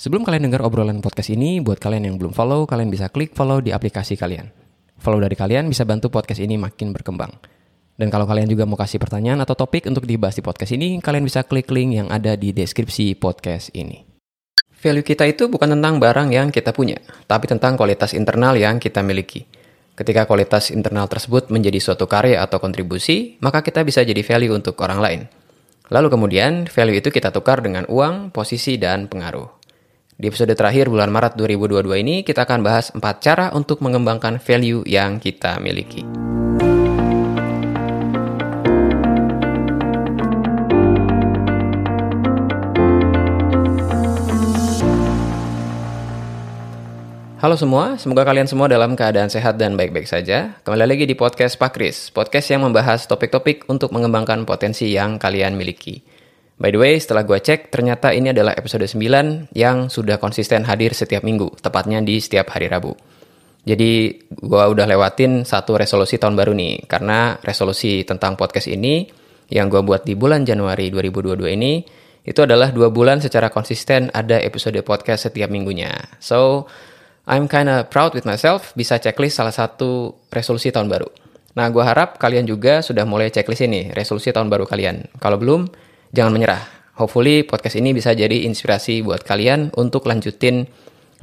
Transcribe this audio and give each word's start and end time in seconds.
Sebelum 0.00 0.24
kalian 0.24 0.48
dengar 0.48 0.64
obrolan 0.64 1.04
podcast 1.04 1.28
ini, 1.28 1.60
buat 1.60 1.76
kalian 1.76 2.08
yang 2.08 2.16
belum 2.16 2.32
follow, 2.32 2.64
kalian 2.64 2.88
bisa 2.88 3.12
klik 3.12 3.36
follow 3.36 3.60
di 3.60 3.68
aplikasi 3.68 4.16
kalian. 4.16 4.48
Follow 4.96 5.20
dari 5.20 5.36
kalian 5.36 5.68
bisa 5.68 5.84
bantu 5.84 6.08
podcast 6.08 6.40
ini 6.40 6.56
makin 6.56 6.96
berkembang. 6.96 7.28
Dan 8.00 8.08
kalau 8.08 8.24
kalian 8.24 8.48
juga 8.48 8.64
mau 8.64 8.80
kasih 8.80 8.96
pertanyaan 8.96 9.44
atau 9.44 9.52
topik 9.52 9.84
untuk 9.84 10.08
dibahas 10.08 10.32
di 10.32 10.40
podcast 10.40 10.72
ini, 10.72 11.04
kalian 11.04 11.28
bisa 11.28 11.44
klik 11.44 11.68
link 11.68 12.00
yang 12.00 12.08
ada 12.08 12.32
di 12.32 12.48
deskripsi 12.56 13.12
podcast 13.20 13.76
ini. 13.76 14.00
Value 14.72 15.04
kita 15.04 15.28
itu 15.28 15.52
bukan 15.52 15.76
tentang 15.76 16.00
barang 16.00 16.32
yang 16.32 16.48
kita 16.48 16.72
punya, 16.72 16.96
tapi 17.28 17.44
tentang 17.44 17.76
kualitas 17.76 18.16
internal 18.16 18.56
yang 18.56 18.80
kita 18.80 19.04
miliki. 19.04 19.44
Ketika 19.92 20.24
kualitas 20.24 20.72
internal 20.72 21.12
tersebut 21.12 21.52
menjadi 21.52 21.76
suatu 21.76 22.08
karya 22.08 22.40
atau 22.40 22.56
kontribusi, 22.56 23.36
maka 23.44 23.60
kita 23.60 23.84
bisa 23.84 24.00
jadi 24.00 24.24
value 24.24 24.56
untuk 24.56 24.80
orang 24.80 25.00
lain. 25.04 25.20
Lalu 25.92 26.08
kemudian, 26.08 26.64
value 26.72 27.04
itu 27.04 27.12
kita 27.12 27.28
tukar 27.28 27.60
dengan 27.60 27.84
uang, 27.84 28.32
posisi, 28.32 28.80
dan 28.80 29.04
pengaruh. 29.04 29.59
Di 30.20 30.28
episode 30.28 30.52
terakhir 30.52 30.92
bulan 30.92 31.08
Maret 31.08 31.32
2022 31.32 32.04
ini, 32.04 32.20
kita 32.20 32.44
akan 32.44 32.60
bahas 32.60 32.92
4 32.92 33.00
cara 33.24 33.56
untuk 33.56 33.80
mengembangkan 33.80 34.36
value 34.36 34.84
yang 34.84 35.16
kita 35.16 35.56
miliki. 35.64 36.04
Halo 47.40 47.56
semua, 47.56 47.96
semoga 47.96 48.28
kalian 48.28 48.44
semua 48.44 48.68
dalam 48.68 48.92
keadaan 48.92 49.32
sehat 49.32 49.56
dan 49.56 49.72
baik-baik 49.80 50.04
saja. 50.04 50.52
Kembali 50.60 50.84
lagi 50.84 51.08
di 51.08 51.16
podcast 51.16 51.56
Pak 51.56 51.72
Kris, 51.72 52.12
podcast 52.12 52.52
yang 52.52 52.60
membahas 52.68 53.08
topik-topik 53.08 53.64
untuk 53.72 53.88
mengembangkan 53.96 54.44
potensi 54.44 54.92
yang 54.92 55.16
kalian 55.16 55.56
miliki. 55.56 56.19
By 56.60 56.76
the 56.76 56.76
way, 56.76 57.00
setelah 57.00 57.24
gue 57.24 57.40
cek, 57.40 57.72
ternyata 57.72 58.12
ini 58.12 58.36
adalah 58.36 58.52
episode 58.52 58.84
9 58.84 59.48
yang 59.56 59.88
sudah 59.88 60.20
konsisten 60.20 60.68
hadir 60.68 60.92
setiap 60.92 61.24
minggu, 61.24 61.56
tepatnya 61.56 62.04
di 62.04 62.20
setiap 62.20 62.52
hari 62.52 62.68
Rabu. 62.68 62.92
Jadi, 63.64 64.12
gue 64.28 64.64
udah 64.68 64.84
lewatin 64.84 65.48
satu 65.48 65.80
resolusi 65.80 66.20
tahun 66.20 66.36
baru 66.36 66.52
nih, 66.52 66.84
karena 66.84 67.40
resolusi 67.40 68.04
tentang 68.04 68.36
podcast 68.36 68.68
ini 68.68 69.08
yang 69.48 69.72
gue 69.72 69.80
buat 69.80 70.04
di 70.04 70.12
bulan 70.12 70.44
Januari 70.44 70.92
2022 70.92 71.48
ini, 71.48 71.80
itu 72.28 72.40
adalah 72.44 72.68
dua 72.76 72.92
bulan 72.92 73.24
secara 73.24 73.48
konsisten 73.48 74.12
ada 74.12 74.36
episode 74.36 74.76
podcast 74.84 75.32
setiap 75.32 75.48
minggunya. 75.48 75.96
So, 76.20 76.68
I'm 77.24 77.48
kinda 77.48 77.88
proud 77.88 78.12
with 78.12 78.28
myself 78.28 78.76
bisa 78.76 79.00
checklist 79.00 79.40
salah 79.40 79.56
satu 79.56 80.12
resolusi 80.28 80.68
tahun 80.68 80.92
baru. 80.92 81.08
Nah, 81.56 81.72
gue 81.72 81.80
harap 81.80 82.20
kalian 82.20 82.44
juga 82.44 82.84
sudah 82.84 83.08
mulai 83.08 83.32
checklist 83.32 83.64
ini, 83.64 83.96
resolusi 83.96 84.28
tahun 84.28 84.52
baru 84.52 84.68
kalian. 84.68 85.16
Kalau 85.16 85.40
belum, 85.40 85.89
jangan 86.10 86.34
menyerah. 86.34 86.62
Hopefully 86.98 87.46
podcast 87.48 87.80
ini 87.80 87.96
bisa 87.96 88.12
jadi 88.12 88.44
inspirasi 88.44 89.00
buat 89.00 89.24
kalian 89.24 89.72
untuk 89.78 90.04
lanjutin 90.04 90.68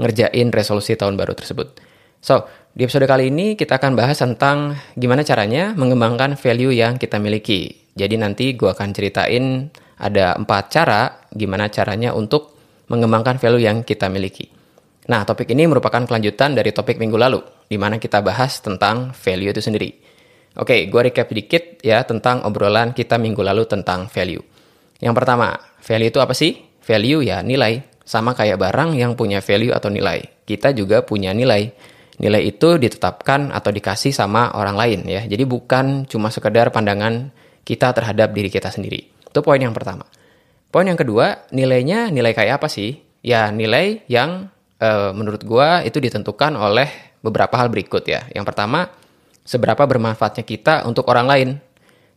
ngerjain 0.02 0.50
resolusi 0.50 0.98
tahun 0.98 1.20
baru 1.20 1.38
tersebut. 1.38 1.78
So, 2.18 2.50
di 2.74 2.86
episode 2.86 3.06
kali 3.06 3.30
ini 3.30 3.54
kita 3.54 3.78
akan 3.78 3.94
bahas 3.94 4.18
tentang 4.18 4.74
gimana 4.98 5.22
caranya 5.22 5.78
mengembangkan 5.78 6.34
value 6.34 6.74
yang 6.74 6.98
kita 6.98 7.22
miliki. 7.22 7.90
Jadi 7.94 8.18
nanti 8.18 8.54
gue 8.58 8.70
akan 8.70 8.90
ceritain 8.94 9.70
ada 9.98 10.38
empat 10.38 10.64
cara 10.70 11.30
gimana 11.34 11.70
caranya 11.70 12.14
untuk 12.14 12.58
mengembangkan 12.90 13.38
value 13.38 13.66
yang 13.66 13.82
kita 13.86 14.10
miliki. 14.10 14.50
Nah, 15.08 15.24
topik 15.24 15.50
ini 15.54 15.66
merupakan 15.70 16.04
kelanjutan 16.04 16.58
dari 16.58 16.76
topik 16.76 17.00
minggu 17.00 17.16
lalu, 17.16 17.40
di 17.70 17.80
mana 17.80 17.96
kita 17.96 18.20
bahas 18.20 18.60
tentang 18.60 19.16
value 19.16 19.50
itu 19.56 19.62
sendiri. 19.64 19.90
Oke, 20.58 20.90
gue 20.90 21.02
recap 21.06 21.30
dikit 21.32 21.80
ya 21.86 22.02
tentang 22.04 22.44
obrolan 22.44 22.92
kita 22.92 23.16
minggu 23.22 23.40
lalu 23.46 23.70
tentang 23.70 24.10
value. 24.10 24.56
Yang 25.02 25.16
pertama, 25.17 25.58
value 25.81 26.09
itu 26.09 26.20
apa 26.22 26.34
sih? 26.34 26.58
Value 26.81 27.22
ya 27.26 27.44
nilai, 27.44 27.84
sama 28.08 28.31
kayak 28.31 28.56
barang 28.56 28.95
yang 28.95 29.20
punya 29.20 29.44
value 29.44 29.76
atau 29.76 29.92
nilai. 29.92 30.23
Kita 30.48 30.72
juga 30.72 31.03
punya 31.03 31.36
nilai. 31.36 31.67
Nilai 32.17 32.50
itu 32.50 32.81
ditetapkan 32.81 33.53
atau 33.53 33.70
dikasih 33.70 34.09
sama 34.09 34.56
orang 34.58 34.73
lain 34.80 35.00
ya. 35.06 35.22
Jadi 35.28 35.44
bukan 35.45 36.08
cuma 36.09 36.34
sekedar 36.34 36.74
pandangan 36.74 37.30
kita 37.62 37.94
terhadap 37.94 38.34
diri 38.34 38.50
kita 38.50 38.74
sendiri. 38.74 39.06
Itu 39.28 39.44
poin 39.46 39.62
yang 39.62 39.75
pertama. 39.75 40.08
Poin 40.72 40.88
yang 40.88 40.97
kedua, 40.97 41.46
nilainya 41.53 42.09
nilai 42.09 42.34
kayak 42.34 42.64
apa 42.64 42.68
sih? 42.72 42.97
Ya 43.22 43.52
nilai 43.53 44.02
yang 44.09 44.50
e, 44.81 44.90
menurut 45.14 45.44
gua 45.44 45.84
itu 45.84 46.02
ditentukan 46.02 46.58
oleh 46.58 46.90
beberapa 47.22 47.53
hal 47.59 47.69
berikut 47.69 48.08
ya. 48.08 48.25
Yang 48.34 48.56
pertama, 48.56 48.90
seberapa 49.44 49.84
bermanfaatnya 49.84 50.47
kita 50.47 50.88
untuk 50.90 51.06
orang 51.12 51.28
lain. 51.28 51.50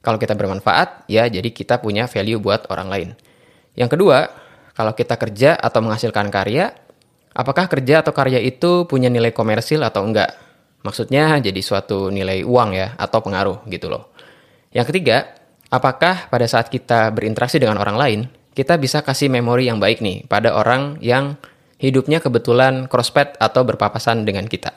Kalau 0.00 0.16
kita 0.16 0.32
bermanfaat, 0.32 1.04
ya 1.12 1.28
jadi 1.28 1.44
kita 1.52 1.80
punya 1.80 2.08
value 2.08 2.40
buat 2.40 2.68
orang 2.72 2.88
lain. 2.88 3.08
Yang 3.76 3.96
kedua, 3.96 4.32
kalau 4.72 4.96
kita 4.96 5.20
kerja 5.20 5.60
atau 5.60 5.84
menghasilkan 5.84 6.32
karya, 6.32 6.72
apakah 7.36 7.68
kerja 7.68 8.00
atau 8.00 8.16
karya 8.16 8.40
itu 8.40 8.88
punya 8.88 9.12
nilai 9.12 9.30
komersil 9.30 9.84
atau 9.84 10.08
enggak? 10.08 10.32
Maksudnya 10.80 11.36
jadi 11.44 11.60
suatu 11.60 12.08
nilai 12.08 12.40
uang 12.40 12.70
ya, 12.72 12.96
atau 12.96 13.20
pengaruh 13.20 13.68
gitu 13.68 13.92
loh. 13.92 14.16
Yang 14.72 14.96
ketiga, 14.96 15.36
apakah 15.68 16.32
pada 16.32 16.48
saat 16.48 16.72
kita 16.72 17.12
berinteraksi 17.12 17.60
dengan 17.60 17.76
orang 17.76 17.96
lain, 18.00 18.20
kita 18.56 18.80
bisa 18.80 19.04
kasih 19.04 19.28
memori 19.28 19.68
yang 19.68 19.76
baik 19.76 20.00
nih 20.00 20.24
pada 20.26 20.56
orang 20.56 20.96
yang 21.04 21.36
hidupnya 21.76 22.20
kebetulan 22.20 22.88
crosspad 22.88 23.36
atau 23.36 23.68
berpapasan 23.68 24.24
dengan 24.24 24.48
kita. 24.48 24.72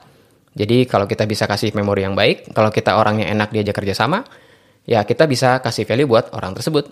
Jadi 0.54 0.86
kalau 0.86 1.10
kita 1.10 1.26
bisa 1.26 1.50
kasih 1.50 1.74
memori 1.74 2.06
yang 2.06 2.14
baik, 2.14 2.54
kalau 2.54 2.70
kita 2.70 2.94
orangnya 2.94 3.32
enak 3.34 3.50
diajak 3.50 3.74
kerja 3.82 3.98
sama, 3.98 4.22
ya 4.88 5.04
kita 5.08 5.28
bisa 5.28 5.60
kasih 5.64 5.88
value 5.88 6.10
buat 6.10 6.32
orang 6.36 6.56
tersebut. 6.56 6.90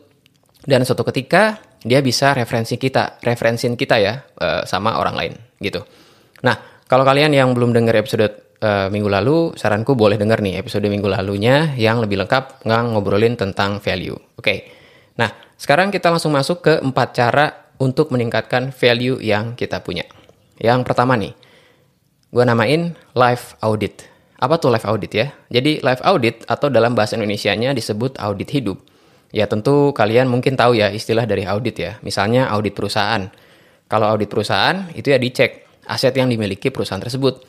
Dan 0.61 0.85
suatu 0.85 1.01
ketika 1.09 1.57
dia 1.81 2.05
bisa 2.05 2.37
referensi 2.37 2.77
kita, 2.77 3.17
referensin 3.25 3.73
kita 3.73 3.97
ya 3.97 4.21
uh, 4.37 4.61
sama 4.69 5.01
orang 5.01 5.15
lain 5.17 5.33
gitu. 5.57 5.81
Nah, 6.45 6.85
kalau 6.85 7.01
kalian 7.01 7.33
yang 7.33 7.57
belum 7.57 7.73
dengar 7.73 7.97
episode 7.97 8.57
uh, 8.61 8.87
minggu 8.93 9.09
lalu, 9.09 9.57
saranku 9.57 9.97
boleh 9.97 10.21
dengar 10.21 10.39
nih 10.45 10.61
episode 10.61 10.85
minggu 10.85 11.09
lalunya 11.09 11.73
yang 11.73 11.97
lebih 11.97 12.21
lengkap 12.21 12.61
nggak 12.61 12.81
ngobrolin 12.93 13.33
tentang 13.33 13.81
value. 13.81 14.13
Oke. 14.13 14.45
Okay. 14.45 14.59
Nah, 15.17 15.33
sekarang 15.57 15.89
kita 15.89 16.13
langsung 16.13 16.33
masuk 16.33 16.61
ke 16.61 16.73
empat 16.81 17.07
cara 17.17 17.45
untuk 17.81 18.13
meningkatkan 18.13 18.69
value 18.69 19.17
yang 19.17 19.57
kita 19.57 19.81
punya. 19.81 20.05
Yang 20.61 20.85
pertama 20.85 21.17
nih, 21.17 21.33
gue 22.29 22.43
namain 22.45 22.93
life 23.17 23.57
audit. 23.65 24.05
Apa 24.41 24.57
tuh 24.57 24.73
live 24.73 24.87
audit 24.89 25.11
ya? 25.13 25.27
Jadi 25.53 25.85
live 25.85 26.01
audit 26.01 26.41
atau 26.49 26.73
dalam 26.73 26.97
bahasa 26.97 27.13
Indonesia-nya 27.13 27.77
disebut 27.77 28.17
audit 28.17 28.49
hidup. 28.49 28.81
Ya 29.29 29.45
tentu 29.45 29.93
kalian 29.93 30.27
mungkin 30.27 30.57
tahu 30.57 30.75
ya 30.81 30.89
istilah 30.89 31.29
dari 31.29 31.45
audit 31.45 31.77
ya. 31.77 32.01
Misalnya 32.01 32.49
audit 32.49 32.73
perusahaan. 32.73 33.29
Kalau 33.85 34.09
audit 34.09 34.33
perusahaan 34.33 34.89
itu 34.97 35.13
ya 35.13 35.21
dicek 35.21 35.85
aset 35.85 36.17
yang 36.17 36.27
dimiliki 36.27 36.73
perusahaan 36.73 36.99
tersebut. 36.99 37.45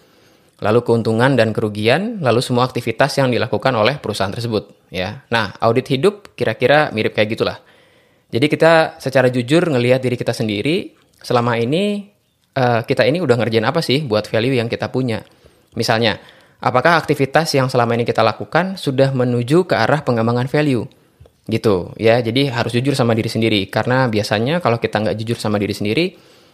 Lalu 0.63 0.85
keuntungan 0.87 1.35
dan 1.35 1.51
kerugian, 1.51 2.23
lalu 2.23 2.39
semua 2.39 2.69
aktivitas 2.69 3.19
yang 3.19 3.35
dilakukan 3.35 3.75
oleh 3.75 3.99
perusahaan 3.99 4.31
tersebut. 4.31 4.93
Ya, 4.95 5.27
nah 5.33 5.57
audit 5.59 5.91
hidup 5.91 6.37
kira-kira 6.39 6.93
mirip 6.95 7.19
kayak 7.19 7.35
gitulah. 7.35 7.59
Jadi 8.31 8.47
kita 8.47 9.03
secara 9.03 9.27
jujur 9.33 9.65
ngelihat 9.65 10.05
diri 10.05 10.15
kita 10.15 10.31
sendiri 10.31 10.95
selama 11.19 11.59
ini 11.59 12.07
uh, 12.55 12.87
kita 12.87 13.03
ini 13.09 13.19
udah 13.19 13.43
ngerjain 13.43 13.67
apa 13.67 13.83
sih 13.83 14.07
buat 14.07 14.31
value 14.31 14.55
yang 14.55 14.71
kita 14.71 14.87
punya. 14.87 15.25
Misalnya, 15.75 16.21
apakah 16.63 16.97
aktivitas 16.97 17.51
yang 17.59 17.67
selama 17.67 17.99
ini 17.99 18.07
kita 18.07 18.23
lakukan 18.23 18.79
sudah 18.79 19.11
menuju 19.11 19.67
ke 19.67 19.75
arah 19.75 20.07
pengembangan 20.07 20.47
value? 20.47 20.87
Gitu 21.51 21.91
ya. 21.99 22.23
Jadi 22.23 22.47
harus 22.49 22.71
jujur 22.71 22.95
sama 22.95 23.19
diri 23.19 23.27
sendiri. 23.27 23.67
Karena 23.67 24.07
biasanya 24.07 24.63
kalau 24.63 24.79
kita 24.79 25.03
nggak 25.03 25.17
jujur 25.19 25.37
sama 25.37 25.59
diri 25.59 25.75
sendiri 25.75 26.07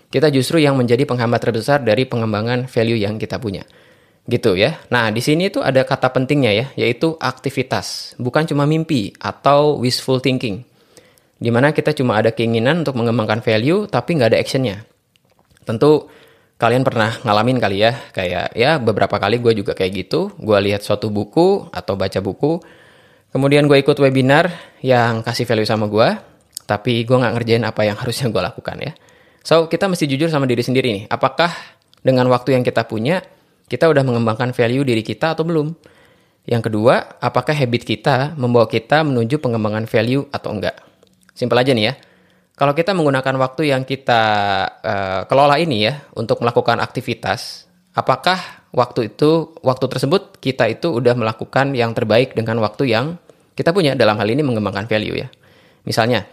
kita 0.08 0.32
justru 0.32 0.56
yang 0.64 0.72
menjadi 0.72 1.04
penghambat 1.04 1.41
terbesar 1.44 1.84
dari 1.84 2.08
pengembangan 2.08 2.64
value 2.64 2.96
yang 2.96 3.20
kita 3.20 3.36
punya. 3.36 3.69
Gitu 4.24 4.56
ya. 4.56 4.80
Nah 4.88 5.12
di 5.12 5.20
sini 5.20 5.52
tuh 5.52 5.60
ada 5.60 5.84
kata 5.84 6.08
pentingnya 6.08 6.52
ya 6.56 6.66
yaitu 6.80 7.16
aktivitas. 7.20 8.16
Bukan 8.16 8.48
cuma 8.48 8.64
mimpi 8.64 9.12
atau 9.20 9.76
wishful 9.76 10.25
thinking. 10.25 10.64
Di 11.38 11.52
mana 11.52 11.70
kita 11.70 11.92
cuma 11.92 12.19
ada 12.19 12.32
keinginan 12.32 12.82
untuk 12.82 12.96
mengembangkan 12.96 13.44
value 13.44 13.84
tapi 13.86 14.16
nggak 14.16 14.32
ada 14.32 14.40
actionnya. 14.40 14.88
Tentu 15.69 16.08
kalian 16.58 16.82
pernah 16.82 17.14
ngalamin 17.22 17.62
kali 17.62 17.87
ya 17.87 17.94
kayak 18.10 18.52
ya 18.58 18.82
beberapa 18.82 19.14
kali 19.16 19.38
gue 19.38 19.62
juga 19.62 19.78
kayak 19.78 19.93
gitu. 19.94 20.34
Gue 20.37 20.58
lihat 20.58 20.82
suatu 20.82 21.08
buku 21.08 21.70
atau 21.70 21.94
baca 21.94 22.19
buku. 22.19 22.58
Kemudian 23.31 23.70
gue 23.70 23.78
ikut 23.78 23.94
webinar 24.02 24.50
yang 24.82 25.22
kasih 25.22 25.46
value 25.46 25.69
sama 25.69 25.87
gue 25.87 26.19
tapi 26.69 27.06
gue 27.06 27.16
nggak 27.16 27.32
ngerjain 27.38 27.64
apa 27.64 27.87
yang 27.87 27.96
harusnya 27.96 28.28
gue 28.28 28.43
lakukan 28.43 28.76
ya. 28.82 28.93
So 29.46 29.70
kita 29.70 29.87
mesti 29.87 30.10
jujur 30.10 30.28
sama 30.28 30.50
diri 30.50 30.66
sendiri 30.66 30.90
nih. 30.90 31.05
Apakah 31.06 31.55
dengan 32.02 32.26
waktu 32.26 32.58
yang 32.58 32.66
kita 32.66 32.84
punya 32.90 33.22
kita 33.70 33.87
udah 33.87 34.02
mengembangkan 34.02 34.50
value 34.50 34.82
diri 34.82 35.06
kita 35.06 35.38
atau 35.38 35.46
belum? 35.46 35.78
Yang 36.49 36.72
kedua 36.72 37.22
apakah 37.22 37.55
habit 37.55 37.87
kita 37.87 38.34
membawa 38.34 38.66
kita 38.66 39.06
menuju 39.06 39.38
pengembangan 39.38 39.87
value 39.87 40.26
atau 40.34 40.58
enggak? 40.58 40.75
Simpel 41.38 41.62
aja 41.62 41.70
nih 41.70 41.87
ya 41.87 42.07
kalau 42.58 42.75
kita 42.75 42.90
menggunakan 42.93 43.38
waktu 43.38 43.70
yang 43.70 43.87
kita 43.87 44.22
uh, 44.82 45.20
kelola 45.31 45.56
ini 45.62 45.87
ya 45.87 46.02
untuk 46.19 46.43
melakukan 46.43 46.82
aktivitas, 46.82 47.70
apakah 47.94 48.66
waktu 48.75 49.14
itu 49.14 49.55
waktu 49.62 49.87
tersebut 49.87 50.43
kita 50.43 50.66
itu 50.66 50.90
udah 50.90 51.14
melakukan 51.14 51.72
yang 51.72 51.94
terbaik 51.94 52.34
dengan 52.34 52.58
waktu 52.60 52.90
yang 52.90 53.16
kita 53.55 53.70
punya 53.70 53.94
dalam 53.94 54.19
hal 54.19 54.28
ini 54.28 54.43
mengembangkan 54.43 54.87
value 54.90 55.19
ya. 55.19 55.28
Misalnya, 55.87 56.26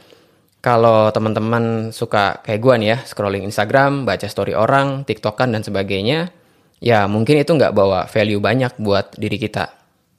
kalau 0.66 1.14
teman-teman 1.14 1.94
suka 1.94 2.42
kayak 2.42 2.60
gue 2.62 2.74
nih 2.82 2.90
ya, 2.94 2.98
scrolling 3.06 3.46
Instagram, 3.46 4.06
baca 4.06 4.26
story 4.26 4.58
orang, 4.58 5.06
TikTokan 5.06 5.54
dan 5.54 5.62
sebagainya, 5.62 6.34
ya 6.82 7.06
mungkin 7.06 7.42
itu 7.42 7.54
nggak 7.54 7.74
bawa 7.74 8.10
value 8.10 8.42
banyak 8.42 8.78
buat 8.82 9.14
diri 9.18 9.38
kita. 9.38 9.74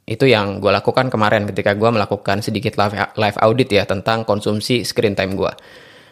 Itu 0.07 0.31
yang 0.31 0.63
gue 0.63 0.71
lakukan 0.71 1.11
kemarin 1.11 1.51
ketika 1.51 1.75
gue 1.75 1.91
melakukan 1.91 2.43
sedikit 2.43 2.79
live 3.19 3.39
audit 3.43 3.71
ya 3.75 3.83
tentang 3.91 4.23
konsumsi 4.23 4.87
screen 4.87 5.19
time 5.19 5.35
gue. 5.35 5.51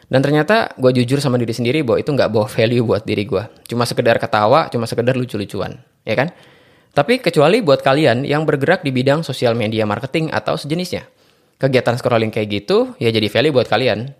Dan 0.09 0.21
ternyata 0.21 0.77
gue 0.77 0.93
jujur 1.03 1.19
sama 1.19 1.41
diri 1.41 1.53
sendiri 1.57 1.81
bahwa 1.81 1.99
itu 2.01 2.11
nggak 2.13 2.31
bawa 2.31 2.47
value 2.47 2.85
buat 2.85 3.03
diri 3.03 3.25
gue. 3.25 3.43
Cuma 3.69 3.89
sekedar 3.89 4.21
ketawa, 4.21 4.69
cuma 4.69 4.85
sekedar 4.85 5.17
lucu-lucuan, 5.17 5.81
ya 6.05 6.15
kan? 6.15 6.33
Tapi 6.95 7.19
kecuali 7.19 7.59
buat 7.65 7.83
kalian 7.83 8.23
yang 8.23 8.47
bergerak 8.47 8.87
di 8.87 8.95
bidang 8.95 9.27
sosial 9.27 9.59
media 9.59 9.83
marketing 9.83 10.31
atau 10.31 10.55
sejenisnya. 10.55 11.09
Kegiatan 11.59 11.99
scrolling 11.99 12.35
kayak 12.35 12.49
gitu 12.51 12.99
ya 12.99 13.15
jadi 13.15 13.31
value 13.31 13.55
buat 13.55 13.71
kalian 13.71 14.11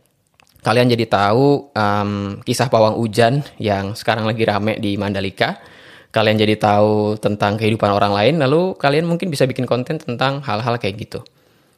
kalian 0.65 0.89
jadi 0.97 1.05
tahu 1.07 1.77
um, 1.77 2.41
kisah 2.41 2.73
pawang 2.73 2.97
hujan 2.97 3.45
yang 3.61 3.93
sekarang 3.93 4.25
lagi 4.25 4.49
rame 4.49 4.81
di 4.81 4.97
Mandalika. 4.97 5.61
Kalian 6.09 6.41
jadi 6.41 6.57
tahu 6.57 7.21
tentang 7.21 7.61
kehidupan 7.61 7.91
orang 7.91 8.15
lain, 8.15 8.35
lalu 8.41 8.79
kalian 8.79 9.05
mungkin 9.05 9.29
bisa 9.29 9.45
bikin 9.51 9.67
konten 9.67 9.99
tentang 9.99 10.41
hal-hal 10.47 10.79
kayak 10.79 10.95
gitu. 10.95 11.21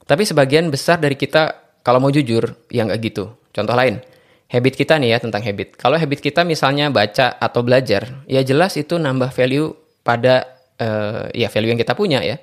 Tapi 0.04 0.28
sebagian 0.28 0.68
besar 0.68 1.00
dari 1.00 1.16
kita, 1.16 1.56
kalau 1.80 2.04
mau 2.04 2.12
jujur, 2.12 2.52
yang 2.68 2.92
nggak 2.92 3.00
gitu. 3.00 3.32
Contoh 3.56 3.72
lain, 3.72 3.96
habit 4.52 4.76
kita 4.76 5.00
nih 5.00 5.16
ya 5.16 5.18
tentang 5.24 5.40
habit. 5.40 5.80
Kalau 5.80 5.96
habit 5.96 6.20
kita 6.20 6.44
misalnya 6.44 6.92
baca 6.92 7.40
atau 7.40 7.64
belajar, 7.64 8.28
ya 8.28 8.44
jelas 8.44 8.76
itu 8.76 9.00
nambah 9.00 9.32
value 9.32 9.72
pada 10.04 10.44
uh, 10.76 11.32
ya 11.32 11.48
value 11.48 11.72
yang 11.72 11.80
kita 11.80 11.96
punya 11.96 12.20
ya. 12.20 12.36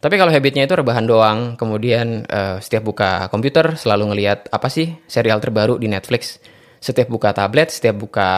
Tapi 0.00 0.16
kalau 0.16 0.32
habitnya 0.32 0.64
itu 0.64 0.74
rebahan 0.74 1.04
doang, 1.06 1.60
kemudian 1.60 2.24
uh, 2.26 2.56
setiap 2.58 2.88
buka 2.88 3.28
komputer 3.30 3.76
selalu 3.76 4.16
ngelihat 4.16 4.50
apa 4.50 4.66
sih 4.72 4.96
serial 5.06 5.38
terbaru 5.38 5.78
di 5.78 5.86
Netflix. 5.86 6.42
Setiap 6.80 7.12
buka 7.12 7.36
tablet, 7.36 7.68
setiap 7.68 8.00
buka 8.00 8.28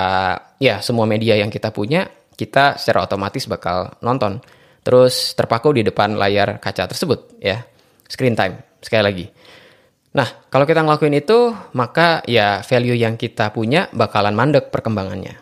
ya 0.59 0.83
semua 0.83 1.07
media 1.07 1.39
yang 1.39 1.49
kita 1.49 1.71
punya, 1.71 2.11
kita 2.35 2.77
secara 2.77 3.07
otomatis 3.07 3.47
bakal 3.47 3.95
nonton. 4.03 4.43
Terus 4.83 5.39
terpaku 5.39 5.71
di 5.71 5.87
depan 5.87 6.19
layar 6.19 6.59
kaca 6.59 6.91
tersebut 6.91 7.39
ya. 7.39 7.63
Screen 8.11 8.35
time 8.35 8.59
sekali 8.83 9.03
lagi. 9.07 9.27
Nah, 10.13 10.29
kalau 10.53 10.69
kita 10.69 10.85
ngelakuin 10.85 11.17
itu, 11.17 11.57
maka 11.73 12.21
ya 12.29 12.61
value 12.61 13.01
yang 13.01 13.17
kita 13.17 13.49
punya 13.49 13.89
bakalan 13.97 14.37
mandek 14.37 14.69
perkembangannya. 14.69 15.41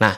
Nah, 0.00 0.16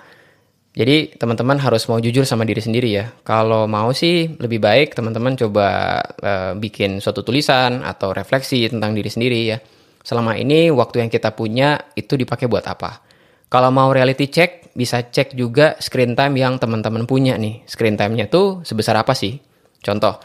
jadi 0.79 1.11
teman-teman 1.19 1.59
harus 1.59 1.91
mau 1.91 1.99
jujur 1.99 2.23
sama 2.23 2.47
diri 2.47 2.63
sendiri 2.63 2.95
ya. 2.95 3.11
Kalau 3.27 3.67
mau 3.67 3.91
sih 3.91 4.31
lebih 4.39 4.63
baik 4.63 4.95
teman-teman 4.95 5.35
coba 5.35 5.99
uh, 6.23 6.53
bikin 6.55 7.03
suatu 7.03 7.27
tulisan 7.27 7.83
atau 7.83 8.15
refleksi 8.15 8.71
tentang 8.71 8.95
diri 8.95 9.11
sendiri 9.11 9.41
ya. 9.51 9.59
Selama 10.07 10.39
ini 10.39 10.71
waktu 10.71 11.03
yang 11.03 11.11
kita 11.11 11.35
punya 11.35 11.91
itu 11.99 12.15
dipakai 12.15 12.47
buat 12.47 12.63
apa? 12.71 13.03
Kalau 13.51 13.75
mau 13.75 13.91
reality 13.91 14.31
check, 14.31 14.71
bisa 14.79 15.03
cek 15.03 15.35
juga 15.35 15.75
screen 15.83 16.15
time 16.15 16.39
yang 16.39 16.63
teman-teman 16.63 17.03
punya 17.11 17.35
nih. 17.35 17.67
Screen 17.67 17.99
time-nya 17.99 18.31
tuh 18.31 18.63
sebesar 18.63 18.95
apa 19.03 19.19
sih? 19.19 19.35
Contoh, 19.83 20.23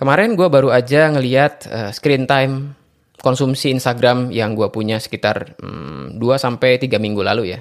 kemarin 0.00 0.32
gue 0.32 0.48
baru 0.48 0.72
aja 0.72 1.12
ngeliat 1.12 1.68
uh, 1.68 1.90
screen 1.92 2.24
time 2.24 2.79
konsumsi 3.20 3.72
Instagram 3.72 4.32
yang 4.32 4.56
gue 4.56 4.68
punya 4.72 4.96
sekitar 4.96 5.56
um, 5.60 6.16
2-3 6.18 6.88
minggu 6.96 7.20
lalu 7.20 7.56
ya 7.56 7.60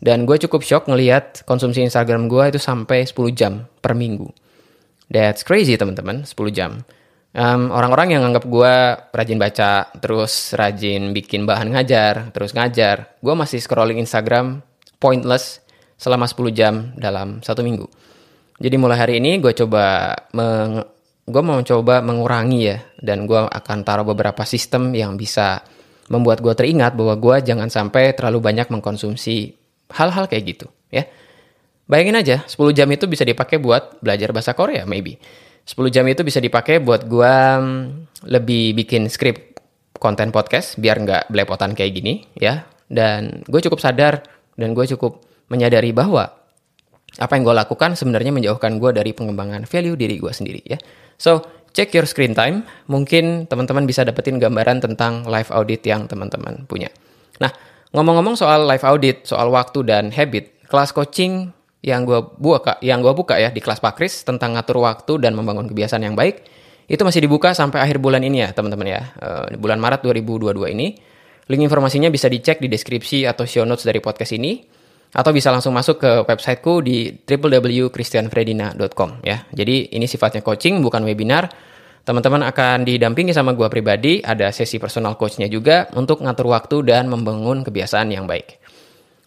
dan 0.00 0.28
gue 0.28 0.36
cukup 0.36 0.60
shock 0.60 0.84
ngelihat 0.92 1.44
konsumsi 1.48 1.80
Instagram 1.80 2.28
gue 2.28 2.44
itu 2.52 2.60
sampai 2.60 3.08
10 3.08 3.32
jam 3.32 3.64
per 3.80 3.96
minggu. 3.96 4.28
That's 5.08 5.46
crazy 5.46 5.78
teman-teman, 5.78 6.28
10 6.28 6.36
jam. 6.52 6.84
Um, 7.36 7.68
orang-orang 7.68 8.16
yang 8.16 8.22
anggap 8.24 8.48
gue 8.48 8.74
rajin 9.12 9.38
baca, 9.40 9.92
terus 10.00 10.56
rajin 10.56 11.12
bikin 11.12 11.44
bahan 11.44 11.72
ngajar, 11.72 12.32
terus 12.32 12.56
ngajar, 12.56 13.16
gue 13.20 13.34
masih 13.36 13.60
scrolling 13.60 14.00
Instagram 14.00 14.64
pointless 14.96 15.60
selama 16.00 16.28
10 16.28 16.52
jam 16.52 16.74
dalam 16.96 17.40
satu 17.44 17.60
minggu. 17.60 17.88
Jadi 18.56 18.76
mulai 18.80 18.96
hari 18.96 19.14
ini 19.20 19.36
gue 19.36 19.52
coba 19.52 20.16
gue 21.26 21.42
mau 21.42 21.58
coba 21.60 21.98
mengurangi 22.00 22.60
ya, 22.62 22.78
dan 23.02 23.26
gue 23.26 23.38
akan 23.38 23.82
taruh 23.82 24.06
beberapa 24.06 24.46
sistem 24.46 24.94
yang 24.94 25.18
bisa 25.18 25.66
membuat 26.06 26.38
gue 26.38 26.54
teringat 26.54 26.94
bahwa 26.94 27.18
gue 27.18 27.36
jangan 27.42 27.66
sampai 27.66 28.14
terlalu 28.14 28.38
banyak 28.38 28.70
mengkonsumsi 28.70 29.66
Hal-hal 29.86 30.26
kayak 30.26 30.44
gitu, 30.50 30.66
ya. 30.90 31.06
Bayangin 31.86 32.18
aja, 32.18 32.36
10 32.42 32.74
jam 32.74 32.90
itu 32.90 33.06
bisa 33.06 33.22
dipakai 33.22 33.62
buat 33.62 34.02
belajar 34.02 34.34
bahasa 34.34 34.50
Korea, 34.50 34.82
maybe. 34.82 35.22
10 35.62 35.94
jam 35.94 36.02
itu 36.10 36.26
bisa 36.26 36.42
dipakai 36.42 36.82
buat 36.82 37.06
gua 37.06 37.62
mm, 37.62 37.82
lebih 38.26 38.74
bikin 38.82 39.06
skrip 39.06 39.62
konten 40.02 40.34
podcast, 40.34 40.74
biar 40.82 40.98
nggak 41.06 41.30
belepotan 41.30 41.78
kayak 41.78 41.92
gini, 41.94 42.26
ya. 42.34 42.66
Dan 42.90 43.46
gue 43.46 43.60
cukup 43.62 43.78
sadar, 43.78 44.26
dan 44.58 44.74
gue 44.74 44.82
cukup 44.90 45.22
menyadari 45.54 45.94
bahwa 45.94 46.26
apa 47.16 47.32
yang 47.38 47.46
gue 47.46 47.54
lakukan 47.54 47.94
sebenarnya 47.94 48.34
menjauhkan 48.34 48.82
gue 48.82 48.90
dari 48.90 49.14
pengembangan 49.14 49.70
value 49.70 49.94
diri 49.94 50.18
gue 50.18 50.32
sendiri, 50.34 50.66
ya. 50.66 50.82
So, 51.16 51.44
check 51.76 51.92
your 51.96 52.04
screen 52.08 52.36
time. 52.36 52.64
Mungkin 52.88 53.48
teman-teman 53.50 53.84
bisa 53.84 54.04
dapetin 54.04 54.40
gambaran 54.40 54.84
tentang 54.84 55.28
live 55.28 55.50
audit 55.52 55.84
yang 55.84 56.08
teman-teman 56.08 56.64
punya. 56.68 56.88
Nah, 57.36 57.52
Ngomong-ngomong 57.96 58.36
soal 58.36 58.68
live 58.68 58.84
audit, 58.84 59.24
soal 59.24 59.48
waktu 59.48 59.80
dan 59.86 60.12
habit, 60.12 60.52
kelas 60.68 60.92
coaching 60.92 61.48
yang 61.80 62.04
gue 62.04 62.18
buka, 62.36 62.76
yang 62.84 63.00
gua 63.00 63.16
buka 63.16 63.40
ya 63.40 63.48
di 63.48 63.62
kelas 63.62 63.80
Pakris 63.80 64.20
tentang 64.20 64.52
ngatur 64.52 64.84
waktu 64.84 65.22
dan 65.22 65.32
membangun 65.32 65.64
kebiasaan 65.64 66.04
yang 66.04 66.12
baik, 66.12 66.44
itu 66.92 67.00
masih 67.00 67.24
dibuka 67.24 67.56
sampai 67.56 67.80
akhir 67.80 68.02
bulan 68.02 68.20
ini 68.20 68.44
ya 68.44 68.52
teman-teman 68.52 68.86
ya, 68.90 69.00
uh, 69.16 69.48
bulan 69.56 69.80
Maret 69.80 70.04
2022 70.04 70.76
ini. 70.76 70.92
Link 71.48 71.62
informasinya 71.62 72.12
bisa 72.12 72.28
dicek 72.28 72.60
di 72.60 72.68
deskripsi 72.68 73.24
atau 73.24 73.48
show 73.48 73.64
notes 73.64 73.88
dari 73.88 74.02
podcast 74.04 74.36
ini, 74.36 74.60
atau 75.12 75.30
bisa 75.30 75.54
langsung 75.54 75.74
masuk 75.74 76.02
ke 76.02 76.10
websiteku 76.26 76.82
di 76.82 77.14
www.christianfredina.com 77.22 79.22
ya. 79.22 79.46
Jadi 79.52 79.94
ini 79.94 80.06
sifatnya 80.08 80.42
coaching 80.42 80.82
bukan 80.82 81.04
webinar 81.04 81.52
Teman-teman 82.06 82.46
akan 82.46 82.86
didampingi 82.86 83.34
sama 83.34 83.50
gue 83.50 83.66
pribadi, 83.66 84.22
ada 84.22 84.54
sesi 84.54 84.78
personal 84.78 85.18
coachnya 85.18 85.50
juga 85.50 85.90
untuk 85.98 86.22
ngatur 86.22 86.54
waktu 86.54 86.86
dan 86.86 87.10
membangun 87.10 87.66
kebiasaan 87.66 88.14
yang 88.14 88.30
baik. 88.30 88.62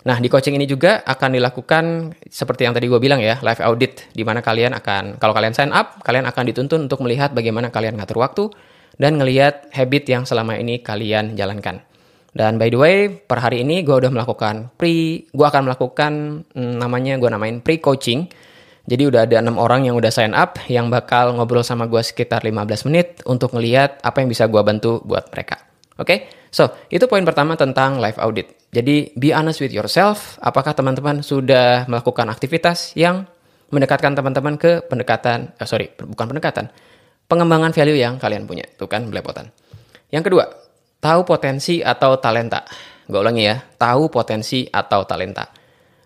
Nah, 0.07 0.15
di 0.15 0.31
coaching 0.31 0.55
ini 0.55 0.63
juga 0.63 1.03
akan 1.03 1.35
dilakukan 1.35 2.15
seperti 2.31 2.63
yang 2.63 2.71
tadi 2.71 2.87
gue 2.87 2.95
bilang 3.03 3.19
ya, 3.19 3.35
live 3.43 3.59
audit, 3.67 4.07
di 4.15 4.23
mana 4.23 4.39
kalian 4.39 4.71
akan, 4.79 5.19
kalau 5.19 5.35
kalian 5.35 5.51
sign 5.51 5.75
up, 5.75 5.99
kalian 6.07 6.23
akan 6.23 6.43
dituntun 6.55 6.87
untuk 6.87 7.03
melihat 7.03 7.35
bagaimana 7.35 7.67
kalian 7.67 7.99
ngatur 7.99 8.23
waktu 8.23 8.47
dan 8.95 9.19
ngelihat 9.19 9.75
habit 9.75 10.07
yang 10.07 10.23
selama 10.23 10.55
ini 10.55 10.79
kalian 10.79 11.35
jalankan. 11.35 11.83
Dan 12.29 12.61
by 12.61 12.69
the 12.69 12.79
way, 12.79 12.97
per 13.09 13.41
hari 13.41 13.65
ini 13.65 13.81
gue 13.81 13.95
udah 13.95 14.13
melakukan 14.13 14.69
pre, 14.77 15.25
gue 15.25 15.45
akan 15.49 15.65
melakukan 15.65 16.45
hmm, 16.53 16.73
namanya 16.77 17.17
gue 17.17 17.29
namain 17.29 17.57
pre-coaching, 17.57 18.29
jadi 18.89 19.05
udah 19.05 19.21
ada 19.29 19.37
enam 19.37 19.61
orang 19.61 19.85
yang 19.85 19.93
udah 19.93 20.09
sign 20.09 20.33
up 20.33 20.57
yang 20.65 20.89
bakal 20.89 21.37
ngobrol 21.37 21.61
sama 21.61 21.85
gue 21.85 22.01
sekitar 22.01 22.41
15 22.41 22.89
menit 22.89 23.21
untuk 23.29 23.53
ngeliat 23.53 24.01
apa 24.01 24.25
yang 24.25 24.29
bisa 24.33 24.49
gue 24.49 24.61
bantu 24.65 25.05
buat 25.05 25.29
mereka. 25.29 25.61
Oke, 25.99 26.05
okay? 26.05 26.17
so 26.49 26.73
itu 26.89 27.05
poin 27.05 27.21
pertama 27.21 27.53
tentang 27.53 28.01
live 28.01 28.17
audit. 28.17 28.49
Jadi 28.73 29.13
be 29.13 29.29
honest 29.29 29.61
with 29.61 29.69
yourself. 29.69 30.41
Apakah 30.41 30.73
teman-teman 30.73 31.21
sudah 31.21 31.85
melakukan 31.85 32.33
aktivitas 32.33 32.97
yang 32.97 33.29
mendekatkan 33.69 34.17
teman-teman 34.17 34.57
ke 34.57 34.81
pendekatan, 34.89 35.53
eh, 35.53 35.67
sorry, 35.69 35.93
bukan 35.93 36.25
pendekatan, 36.33 36.73
pengembangan 37.29 37.69
value 37.75 37.99
yang 37.99 38.17
kalian 38.17 38.49
punya. 38.49 38.65
Itu 38.65 38.89
kan 38.89 39.05
belepotan. 39.05 39.53
Yang 40.09 40.33
kedua, 40.33 40.45
tahu 40.99 41.23
potensi 41.23 41.79
atau 41.79 42.19
talenta. 42.19 42.63
Gue 43.09 43.19
ulangi 43.19 43.49
ya, 43.49 43.57
tahu 43.57 44.11
potensi 44.13 44.67
atau 44.69 45.01
talenta. 45.07 45.49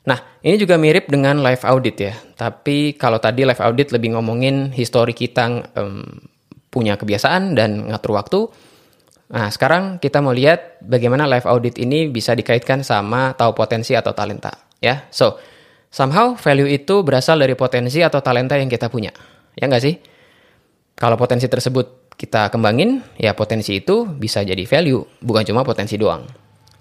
Nah, 0.03 0.19
ini 0.43 0.55
juga 0.59 0.75
mirip 0.75 1.07
dengan 1.07 1.39
live 1.39 1.63
audit 1.63 1.95
ya. 1.99 2.13
Tapi 2.15 2.95
kalau 2.95 3.19
tadi 3.19 3.43
live 3.43 3.59
audit 3.59 3.91
lebih 3.91 4.15
ngomongin 4.15 4.71
histori 4.71 5.15
kita 5.15 5.73
um, 5.75 6.03
punya 6.67 6.95
kebiasaan 6.99 7.55
dan 7.55 7.87
ngatur 7.91 8.11
waktu. 8.15 8.39
Nah, 9.33 9.47
sekarang 9.49 10.03
kita 10.03 10.19
mau 10.19 10.35
lihat 10.35 10.83
bagaimana 10.83 11.25
live 11.25 11.47
audit 11.47 11.79
ini 11.79 12.11
bisa 12.11 12.35
dikaitkan 12.35 12.83
sama 12.83 13.33
tahu 13.33 13.55
potensi 13.55 13.95
atau 13.95 14.11
talenta. 14.11 14.51
Ya, 14.83 15.07
so 15.09 15.39
somehow 15.87 16.35
value 16.35 16.67
itu 16.67 17.01
berasal 17.07 17.39
dari 17.39 17.55
potensi 17.55 18.03
atau 18.03 18.19
talenta 18.19 18.59
yang 18.59 18.67
kita 18.67 18.91
punya. 18.91 19.15
Ya 19.55 19.71
nggak 19.71 19.83
sih? 19.83 19.95
Kalau 20.99 21.15
potensi 21.15 21.47
tersebut 21.47 22.02
kita 22.13 22.53
kembangin, 22.53 23.01
ya 23.17 23.33
potensi 23.33 23.77
itu 23.81 24.05
bisa 24.07 24.45
jadi 24.45 24.63
value, 24.63 25.21
bukan 25.21 25.43
cuma 25.43 25.65
potensi 25.65 25.97
doang. 25.97 26.23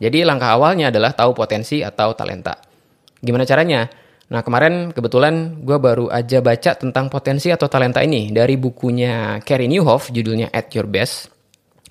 Jadi 0.02 0.26
langkah 0.26 0.54
awalnya 0.54 0.90
adalah 0.90 1.14
tahu 1.14 1.30
potensi 1.32 1.80
atau 1.80 2.12
talenta. 2.18 2.58
Gimana 3.22 3.46
caranya? 3.46 3.86
Nah 4.32 4.40
kemarin 4.40 4.90
kebetulan 4.90 5.60
gue 5.60 5.76
baru 5.76 6.08
aja 6.08 6.40
baca 6.40 6.72
tentang 6.74 7.12
potensi 7.12 7.52
atau 7.52 7.68
talenta 7.68 8.00
ini 8.00 8.32
dari 8.32 8.56
bukunya 8.56 9.38
Carrie 9.44 9.68
Newhoff 9.68 10.08
judulnya 10.08 10.48
At 10.50 10.72
Your 10.72 10.88
Best. 10.88 11.28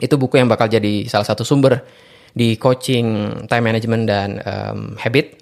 Itu 0.02 0.18
buku 0.18 0.42
yang 0.42 0.50
bakal 0.50 0.68
jadi 0.68 1.06
salah 1.06 1.24
satu 1.24 1.46
sumber 1.46 1.86
di 2.34 2.58
coaching 2.58 3.46
time 3.46 3.64
management 3.64 4.04
dan 4.10 4.30
um, 4.42 4.80
habit. 4.98 5.38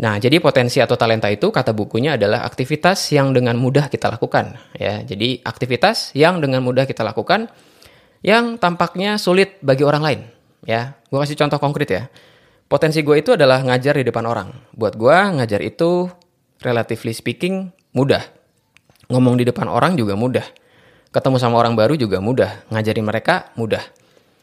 Nah, 0.00 0.16
jadi 0.16 0.40
potensi 0.40 0.80
atau 0.80 0.96
talenta 0.96 1.28
itu 1.28 1.52
kata 1.52 1.76
bukunya 1.76 2.16
adalah 2.16 2.48
aktivitas 2.48 3.12
yang 3.12 3.36
dengan 3.36 3.60
mudah 3.60 3.92
kita 3.92 4.08
lakukan 4.08 4.56
ya. 4.72 5.04
Jadi 5.04 5.44
aktivitas 5.44 6.16
yang 6.16 6.40
dengan 6.40 6.64
mudah 6.64 6.88
kita 6.88 7.04
lakukan 7.04 7.52
yang 8.24 8.56
tampaknya 8.56 9.20
sulit 9.20 9.60
bagi 9.60 9.84
orang 9.84 10.02
lain. 10.02 10.20
ya. 10.64 10.96
Gue 11.12 11.20
kasih 11.20 11.36
contoh 11.36 11.60
konkret 11.60 11.90
ya. 11.92 12.08
Potensi 12.72 13.04
gue 13.04 13.20
itu 13.20 13.36
adalah 13.36 13.60
ngajar 13.60 14.00
di 14.00 14.04
depan 14.08 14.24
orang. 14.24 14.48
Buat 14.72 14.96
gue 14.96 15.12
ngajar 15.12 15.60
itu 15.60 16.08
relatively 16.64 17.12
speaking 17.12 17.68
mudah. 17.92 18.24
Ngomong 19.12 19.36
di 19.36 19.44
depan 19.44 19.68
orang 19.68 19.92
juga 20.00 20.16
mudah. 20.16 20.46
Ketemu 21.12 21.36
sama 21.36 21.60
orang 21.60 21.76
baru 21.76 22.00
juga 22.00 22.24
mudah. 22.24 22.64
Ngajarin 22.72 23.04
mereka 23.04 23.52
mudah. 23.60 23.84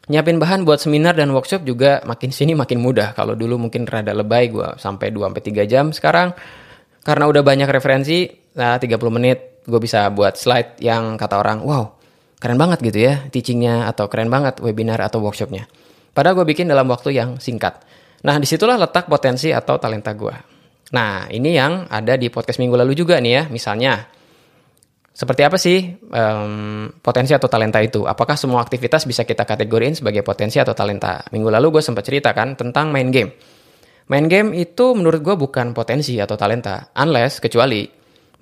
Nyiapin 0.10 0.42
bahan 0.42 0.66
buat 0.66 0.82
seminar 0.82 1.13
dan 1.13 1.30
workshop 1.30 1.62
juga 1.62 2.01
makin 2.01 2.34
sini 2.34 2.58
makin 2.58 2.82
mudah. 2.82 3.13
Kalau 3.13 3.38
dulu 3.38 3.62
mungkin 3.62 3.86
rada 3.86 4.10
lebay 4.10 4.50
gue 4.50 4.66
sampai 4.82 5.13
2 5.13 5.30
sampai 5.30 5.44
3 5.46 5.70
jam 5.70 5.86
sekarang 5.94 6.34
karena 7.06 7.30
udah 7.30 7.46
banyak 7.46 7.70
referensi, 7.70 8.25
nah 8.58 8.82
30 8.82 8.98
menit 9.13 9.62
gue 9.70 9.78
bisa 9.78 10.10
buat 10.10 10.34
slide 10.34 10.82
yang 10.82 11.13
kata 11.13 11.38
orang, 11.38 11.62
wow, 11.62 11.94
keren 12.42 12.58
banget 12.58 12.82
gitu 12.82 13.00
ya 13.06 13.22
teachingnya 13.30 13.86
atau 13.86 14.10
keren 14.10 14.34
banget 14.34 14.58
webinar 14.66 14.98
atau 14.98 15.22
workshopnya. 15.22 15.70
Padahal 16.10 16.42
gue 16.42 16.58
bikin 16.58 16.66
dalam 16.66 16.89
waktu 16.89 17.13
yang 17.13 17.38
singkat. 17.38 17.86
Nah, 18.25 18.36
di 18.36 18.50
situlah 18.50 18.75
letak 18.75 19.08
potensi 19.08 19.54
atau 19.54 19.80
talenta 19.80 20.12
gue. 20.12 20.36
Nah, 20.92 21.30
ini 21.30 21.54
yang 21.54 21.86
ada 21.88 22.18
di 22.18 22.28
podcast 22.34 22.58
minggu 22.60 22.75
lalu 22.75 22.98
juga 22.98 23.22
nih 23.22 23.32
ya. 23.32 23.44
Misalnya, 23.48 24.10
seperti 25.12 25.42
apa 25.44 25.58
sih 25.60 26.00
um, 26.13 26.88
potensi 27.01 27.36
atau 27.36 27.51
talenta 27.51 27.84
itu? 27.84 28.08
Apakah 28.08 28.39
semua 28.39 28.63
aktivitas 28.63 29.04
bisa 29.04 29.25
kita 29.28 29.44
kategoriin 29.44 29.98
sebagai 29.98 30.24
potensi 30.24 30.62
atau 30.62 30.72
talenta? 30.72 31.25
Minggu 31.34 31.50
lalu 31.51 31.80
gue 31.80 31.84
sempat 31.84 32.08
ceritakan 32.08 32.56
tentang 32.56 32.94
main 32.94 33.10
game. 33.12 33.32
Main 34.10 34.25
game 34.25 34.58
itu 34.58 34.98
menurut 34.98 35.22
gue 35.22 35.36
bukan 35.38 35.74
potensi 35.78 36.18
atau 36.18 36.34
talenta, 36.34 36.89
unless 36.98 37.38
kecuali 37.38 37.86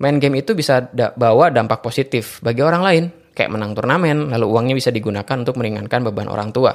main 0.00 0.16
game 0.16 0.40
itu 0.40 0.56
bisa 0.56 0.80
da 0.88 1.12
bawa 1.12 1.52
dampak 1.52 1.84
positif 1.84 2.40
bagi 2.40 2.64
orang 2.64 2.82
lain, 2.82 3.04
kayak 3.36 3.52
menang 3.52 3.76
turnamen, 3.76 4.32
lalu 4.32 4.46
uangnya 4.48 4.74
bisa 4.78 4.88
digunakan 4.88 5.36
untuk 5.36 5.60
meringankan 5.60 6.08
beban 6.08 6.32
orang 6.32 6.56
tua 6.56 6.72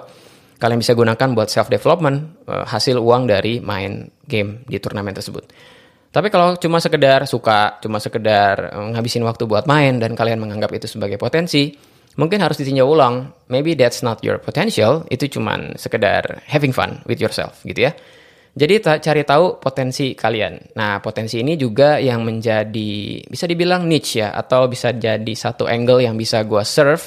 kalian 0.63 0.79
bisa 0.79 0.95
gunakan 0.95 1.35
buat 1.35 1.51
self 1.51 1.67
development 1.67 2.47
uh, 2.47 2.63
hasil 2.63 2.95
uang 2.95 3.27
dari 3.27 3.59
main 3.59 4.07
game 4.23 4.63
di 4.63 4.79
turnamen 4.79 5.11
tersebut. 5.11 5.43
Tapi 6.13 6.29
kalau 6.29 6.53
cuma 6.61 6.77
sekedar 6.77 7.25
suka, 7.25 7.81
cuma 7.81 7.97
sekedar 7.97 8.69
uh, 8.69 8.93
ngabisin 8.93 9.25
waktu 9.25 9.49
buat 9.49 9.65
main 9.65 9.97
dan 9.97 10.13
kalian 10.13 10.37
menganggap 10.37 10.69
itu 10.77 10.85
sebagai 10.85 11.17
potensi, 11.17 11.73
mungkin 12.21 12.37
harus 12.37 12.61
ditinjau 12.61 12.85
ulang. 12.85 13.33
Maybe 13.49 13.73
that's 13.73 14.05
not 14.05 14.21
your 14.21 14.37
potential, 14.37 15.09
itu 15.09 15.25
cuma 15.25 15.73
sekedar 15.73 16.45
having 16.45 16.69
fun 16.69 17.01
with 17.09 17.17
yourself 17.17 17.65
gitu 17.65 17.89
ya. 17.89 17.97
Jadi 18.53 18.85
cari 19.01 19.25
tahu 19.25 19.57
potensi 19.57 20.13
kalian. 20.13 20.77
Nah, 20.77 21.01
potensi 21.01 21.41
ini 21.41 21.57
juga 21.57 21.97
yang 21.97 22.21
menjadi 22.21 23.25
bisa 23.25 23.49
dibilang 23.49 23.89
niche 23.89 24.21
ya 24.21 24.29
atau 24.29 24.69
bisa 24.69 24.93
jadi 24.93 25.33
satu 25.33 25.65
angle 25.65 26.05
yang 26.05 26.13
bisa 26.13 26.45
gua 26.45 26.61
serve 26.61 27.01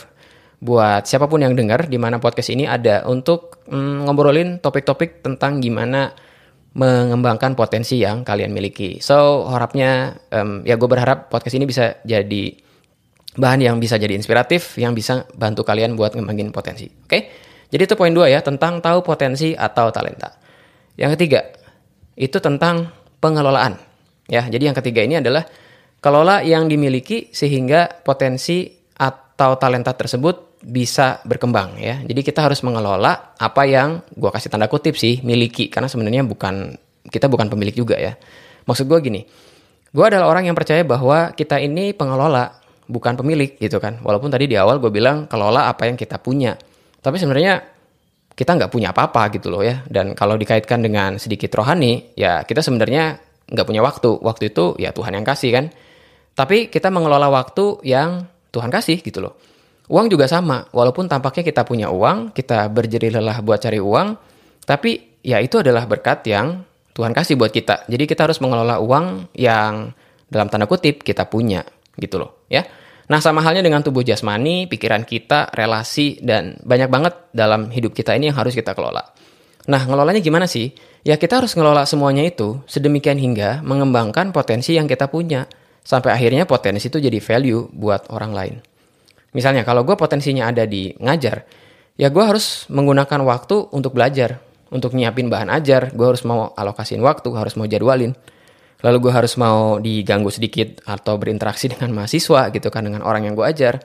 buat 0.59 1.07
siapa 1.07 1.31
pun 1.31 1.47
yang 1.47 1.55
dengar 1.55 1.87
di 1.87 1.95
mana 2.03 2.19
podcast 2.19 2.51
ini 2.51 2.67
ada 2.67 3.07
untuk 3.07 3.63
mm, 3.71 4.11
ngobrolin 4.11 4.59
topik-topik 4.59 5.23
tentang 5.23 5.63
gimana 5.63 6.11
mengembangkan 6.77 7.57
potensi 7.57 8.05
yang 8.05 8.21
kalian 8.21 8.53
miliki. 8.53 9.01
So 9.01 9.49
harapnya 9.49 10.21
um, 10.29 10.61
ya 10.69 10.77
gue 10.77 10.85
berharap 10.85 11.33
podcast 11.33 11.57
ini 11.57 11.65
bisa 11.65 11.97
jadi 12.05 12.53
bahan 13.37 13.65
yang 13.65 13.77
bisa 13.81 13.97
jadi 13.97 14.13
inspiratif, 14.13 14.77
yang 14.77 14.93
bisa 14.93 15.25
bantu 15.33 15.65
kalian 15.65 15.97
buat 15.97 16.13
ngembangin 16.13 16.53
potensi. 16.53 16.85
Oke, 16.89 17.09
okay? 17.09 17.21
jadi 17.73 17.89
itu 17.89 17.97
poin 17.97 18.13
dua 18.13 18.29
ya 18.29 18.45
tentang 18.45 18.85
tahu 18.85 19.01
potensi 19.01 19.57
atau 19.57 19.89
talenta. 19.89 20.37
Yang 21.01 21.17
ketiga 21.17 21.41
itu 22.17 22.37
tentang 22.41 22.93
pengelolaan. 23.21 23.77
Ya, 24.29 24.45
jadi 24.45 24.73
yang 24.73 24.77
ketiga 24.77 25.01
ini 25.05 25.21
adalah 25.21 25.49
kelola 26.01 26.45
yang 26.45 26.69
dimiliki 26.69 27.33
sehingga 27.33 28.05
potensi 28.05 28.69
atau 28.97 29.57
talenta 29.61 29.93
tersebut 29.97 30.46
bisa 30.63 31.21
berkembang 31.29 31.77
ya. 31.77 32.01
Jadi 32.05 32.21
kita 32.25 32.47
harus 32.47 32.61
mengelola 32.65 33.37
apa 33.37 33.63
yang 33.69 34.01
gue 34.15 34.31
kasih 34.33 34.49
tanda 34.49 34.67
kutip 34.71 34.97
sih 34.97 35.21
miliki 35.21 35.69
karena 35.69 35.87
sebenarnya 35.91 36.25
bukan 36.25 36.75
kita 37.07 37.31
bukan 37.31 37.53
pemilik 37.53 37.75
juga 37.75 37.97
ya. 38.01 38.17
Maksud 38.67 38.89
gue 38.91 38.99
gini, 38.99 39.23
gue 39.93 40.05
adalah 40.05 40.27
orang 40.27 40.51
yang 40.51 40.57
percaya 40.59 40.83
bahwa 40.83 41.31
kita 41.37 41.63
ini 41.63 41.95
pengelola 41.95 42.51
bukan 42.91 43.15
pemilik 43.15 43.55
gitu 43.59 43.79
kan. 43.79 44.03
Walaupun 44.03 44.31
tadi 44.33 44.51
di 44.51 44.59
awal 44.59 44.83
gue 44.83 44.91
bilang 44.91 45.31
kelola 45.31 45.71
apa 45.71 45.87
yang 45.87 45.95
kita 45.95 46.19
punya, 46.19 46.59
tapi 46.99 47.19
sebenarnya 47.23 47.63
kita 48.37 48.53
nggak 48.53 48.71
punya 48.71 48.93
apa-apa 48.93 49.33
gitu 49.33 49.49
loh 49.49 49.65
ya. 49.65 49.81
Dan 49.89 50.13
kalau 50.13 50.37
dikaitkan 50.37 50.85
dengan 50.85 51.17
sedikit 51.17 51.55
rohani, 51.57 52.13
ya 52.19 52.45
kita 52.45 52.61
sebenarnya 52.61 53.17
nggak 53.49 53.67
punya 53.67 53.81
waktu. 53.81 54.11
Waktu 54.21 54.53
itu 54.53 54.77
ya 54.77 54.93
Tuhan 54.93 55.17
yang 55.17 55.25
kasih 55.25 55.51
kan. 55.55 55.67
Tapi 56.37 56.69
kita 56.69 56.93
mengelola 56.93 57.33
waktu 57.33 57.81
yang 57.87 58.29
Tuhan 58.53 58.69
kasih 58.69 59.01
gitu 59.01 59.25
loh. 59.25 59.41
Uang 59.87 60.11
juga 60.11 60.27
sama, 60.27 60.67
walaupun 60.75 61.07
tampaknya 61.07 61.47
kita 61.47 61.63
punya 61.63 61.89
uang, 61.95 62.35
kita 62.35 62.67
berjerih 62.67 63.23
lelah 63.23 63.39
buat 63.39 63.63
cari 63.63 63.79
uang, 63.79 64.19
tapi 64.67 65.23
ya 65.23 65.39
itu 65.39 65.63
adalah 65.63 65.87
berkat 65.87 66.27
yang 66.27 66.67
Tuhan 66.91 67.15
kasih 67.15 67.39
buat 67.39 67.55
kita. 67.55 67.87
Jadi 67.87 68.05
kita 68.09 68.27
harus 68.27 68.43
mengelola 68.43 68.83
uang 68.83 69.31
yang 69.39 69.95
dalam 70.27 70.51
tanda 70.51 70.67
kutip 70.67 71.07
kita 71.07 71.31
punya, 71.31 71.63
gitu 71.95 72.19
loh, 72.19 72.43
ya. 72.51 72.67
Nah, 73.07 73.23
sama 73.23 73.39
halnya 73.47 73.63
dengan 73.63 73.87
tubuh 73.87 74.03
jasmani, 74.03 74.67
pikiran 74.67 75.07
kita, 75.07 75.55
relasi, 75.55 76.19
dan 76.19 76.59
banyak 76.67 76.91
banget 76.91 77.15
dalam 77.31 77.71
hidup 77.71 77.95
kita 77.95 78.19
ini 78.19 78.35
yang 78.35 78.39
harus 78.43 78.59
kita 78.59 78.75
kelola. 78.75 79.15
Nah, 79.71 79.87
ngelolanya 79.87 80.19
gimana 80.19 80.51
sih? 80.51 80.75
Ya 81.07 81.15
kita 81.15 81.39
harus 81.39 81.55
ngelola 81.55 81.87
semuanya 81.87 82.27
itu 82.27 82.59
sedemikian 82.67 83.23
hingga 83.23 83.63
mengembangkan 83.63 84.35
potensi 84.35 84.75
yang 84.75 84.91
kita 84.91 85.07
punya. 85.07 85.47
Sampai 85.87 86.11
akhirnya 86.11 86.51
potensi 86.51 86.91
itu 86.91 86.99
jadi 86.99 87.23
value 87.23 87.71
buat 87.71 88.11
orang 88.11 88.35
lain. 88.35 88.57
Misalnya 89.37 89.69
kalau 89.69 89.85
gue 89.85 89.93
potensinya 90.01 90.49
ada 90.49 90.65
di 90.65 90.97
ngajar, 90.97 91.45
ya 92.01 92.09
gue 92.09 92.25
harus 92.25 92.65
menggunakan 92.73 93.21
waktu 93.21 93.69
untuk 93.69 93.93
belajar, 93.93 94.41
untuk 94.73 94.97
nyiapin 94.97 95.29
bahan 95.29 95.53
ajar, 95.53 95.93
gue 95.93 96.07
harus 96.09 96.25
mau 96.25 96.57
alokasin 96.57 97.05
waktu, 97.05 97.29
harus 97.37 97.53
mau 97.61 97.69
jadwalin. 97.69 98.17
Lalu 98.81 98.97
gue 99.09 99.13
harus 99.13 99.37
mau 99.37 99.77
diganggu 99.77 100.33
sedikit 100.33 100.81
atau 100.89 101.21
berinteraksi 101.21 101.69
dengan 101.77 101.93
mahasiswa 101.93 102.49
gitu 102.49 102.73
kan, 102.73 102.89
dengan 102.89 103.05
orang 103.05 103.29
yang 103.29 103.37
gue 103.37 103.45
ajar. 103.45 103.77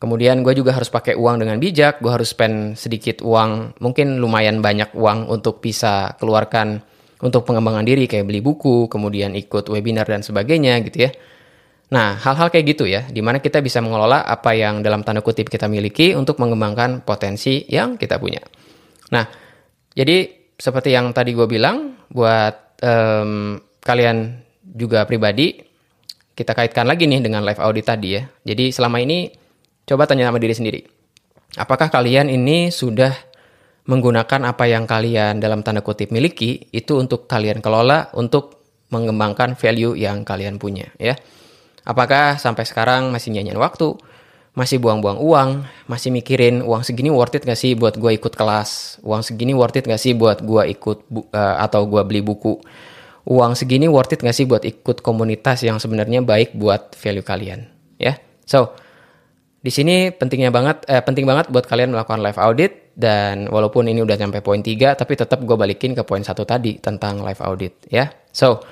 Kemudian 0.00 0.44
gue 0.44 0.52
juga 0.52 0.76
harus 0.76 0.92
pakai 0.92 1.16
uang 1.16 1.40
dengan 1.40 1.56
bijak, 1.56 2.04
gue 2.04 2.12
harus 2.12 2.32
spend 2.32 2.76
sedikit 2.76 3.24
uang, 3.24 3.80
mungkin 3.80 4.20
lumayan 4.20 4.60
banyak 4.60 4.92
uang 4.92 5.28
untuk 5.28 5.64
bisa 5.64 6.16
keluarkan 6.20 6.80
untuk 7.20 7.44
pengembangan 7.44 7.84
diri 7.84 8.08
kayak 8.08 8.24
beli 8.24 8.40
buku, 8.40 8.88
kemudian 8.88 9.36
ikut 9.36 9.68
webinar 9.68 10.08
dan 10.08 10.24
sebagainya 10.24 10.80
gitu 10.88 11.08
ya. 11.08 11.10
Nah, 11.90 12.14
hal-hal 12.22 12.54
kayak 12.54 12.66
gitu 12.70 12.86
ya, 12.86 13.02
di 13.10 13.18
mana 13.18 13.42
kita 13.42 13.58
bisa 13.58 13.82
mengelola 13.82 14.22
apa 14.22 14.54
yang 14.54 14.78
dalam 14.78 15.02
tanda 15.02 15.26
kutip 15.26 15.50
kita 15.50 15.66
miliki 15.66 16.14
untuk 16.14 16.38
mengembangkan 16.38 17.02
potensi 17.02 17.66
yang 17.66 17.98
kita 17.98 18.22
punya. 18.22 18.38
Nah, 19.10 19.26
jadi 19.90 20.30
seperti 20.54 20.94
yang 20.94 21.10
tadi 21.10 21.34
gue 21.34 21.50
bilang, 21.50 22.06
buat 22.06 22.78
um, 22.86 23.58
kalian 23.82 24.38
juga 24.62 25.02
pribadi, 25.02 25.58
kita 26.38 26.54
kaitkan 26.54 26.86
lagi 26.86 27.10
nih 27.10 27.26
dengan 27.26 27.42
live 27.42 27.58
audit 27.58 27.90
tadi 27.90 28.08
ya. 28.14 28.22
Jadi 28.46 28.70
selama 28.70 29.02
ini, 29.02 29.26
coba 29.82 30.06
tanya 30.06 30.30
sama 30.30 30.38
diri 30.38 30.54
sendiri. 30.54 30.80
Apakah 31.58 31.90
kalian 31.90 32.30
ini 32.30 32.70
sudah 32.70 33.10
menggunakan 33.90 34.46
apa 34.46 34.70
yang 34.70 34.86
kalian 34.86 35.42
dalam 35.42 35.66
tanda 35.66 35.82
kutip 35.82 36.14
miliki, 36.14 36.70
itu 36.70 36.94
untuk 37.02 37.26
kalian 37.26 37.58
kelola, 37.58 38.14
untuk 38.14 38.62
mengembangkan 38.94 39.58
value 39.58 39.98
yang 39.98 40.22
kalian 40.22 40.62
punya 40.62 40.86
ya. 41.02 41.18
Apakah 41.84 42.36
sampai 42.36 42.68
sekarang 42.68 43.08
masih 43.08 43.32
nyanyian 43.32 43.56
waktu, 43.56 43.96
masih 44.52 44.82
buang-buang 44.82 45.16
uang, 45.22 45.50
masih 45.86 46.10
mikirin 46.10 46.60
uang 46.60 46.82
segini 46.82 47.08
worth 47.08 47.38
it 47.38 47.46
gak 47.46 47.56
sih 47.56 47.78
buat 47.78 47.96
gue 47.96 48.18
ikut 48.18 48.34
kelas, 48.34 49.00
uang 49.06 49.22
segini 49.22 49.54
worth 49.54 49.78
it 49.78 49.86
gak 49.86 50.00
sih 50.00 50.12
buat 50.12 50.42
gue 50.42 50.62
ikut 50.74 50.98
uh, 51.32 51.56
atau 51.62 51.86
gue 51.86 52.02
beli 52.02 52.20
buku, 52.20 52.58
uang 53.30 53.54
segini 53.54 53.86
worth 53.86 54.12
it 54.12 54.20
gak 54.20 54.34
sih 54.34 54.44
buat 54.44 54.66
ikut 54.66 55.00
komunitas 55.06 55.62
yang 55.62 55.78
sebenarnya 55.78 56.20
baik 56.26 56.58
buat 56.58 56.98
value 56.98 57.24
kalian, 57.24 57.70
ya. 57.96 58.12
Yeah? 58.12 58.16
So, 58.42 58.74
di 59.60 59.68
sini 59.68 60.10
pentingnya 60.10 60.48
banget, 60.50 60.88
eh, 60.88 61.04
penting 61.04 61.28
banget 61.28 61.52
buat 61.52 61.68
kalian 61.68 61.92
melakukan 61.92 62.24
live 62.24 62.40
audit 62.40 62.72
dan 62.96 63.44
walaupun 63.46 63.86
ini 63.86 64.00
udah 64.00 64.16
sampai 64.16 64.40
poin 64.40 64.64
3 64.64 64.96
tapi 64.96 65.14
tetap 65.14 65.40
gue 65.44 65.52
balikin 65.52 65.92
ke 65.92 66.00
poin 66.00 66.24
satu 66.24 66.48
tadi 66.48 66.80
tentang 66.80 67.20
live 67.20 67.38
audit 67.44 67.76
ya. 67.92 68.08
So, 68.32 68.64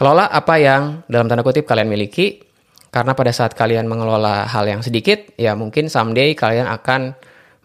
Kelola 0.00 0.32
apa 0.32 0.56
yang 0.56 1.04
dalam 1.12 1.28
tanda 1.28 1.44
kutip 1.44 1.68
kalian 1.68 1.84
miliki, 1.84 2.40
karena 2.88 3.12
pada 3.12 3.36
saat 3.36 3.52
kalian 3.52 3.84
mengelola 3.84 4.48
hal 4.48 4.64
yang 4.64 4.80
sedikit, 4.80 5.36
ya 5.36 5.52
mungkin 5.52 5.92
someday 5.92 6.32
kalian 6.32 6.64
akan 6.72 7.12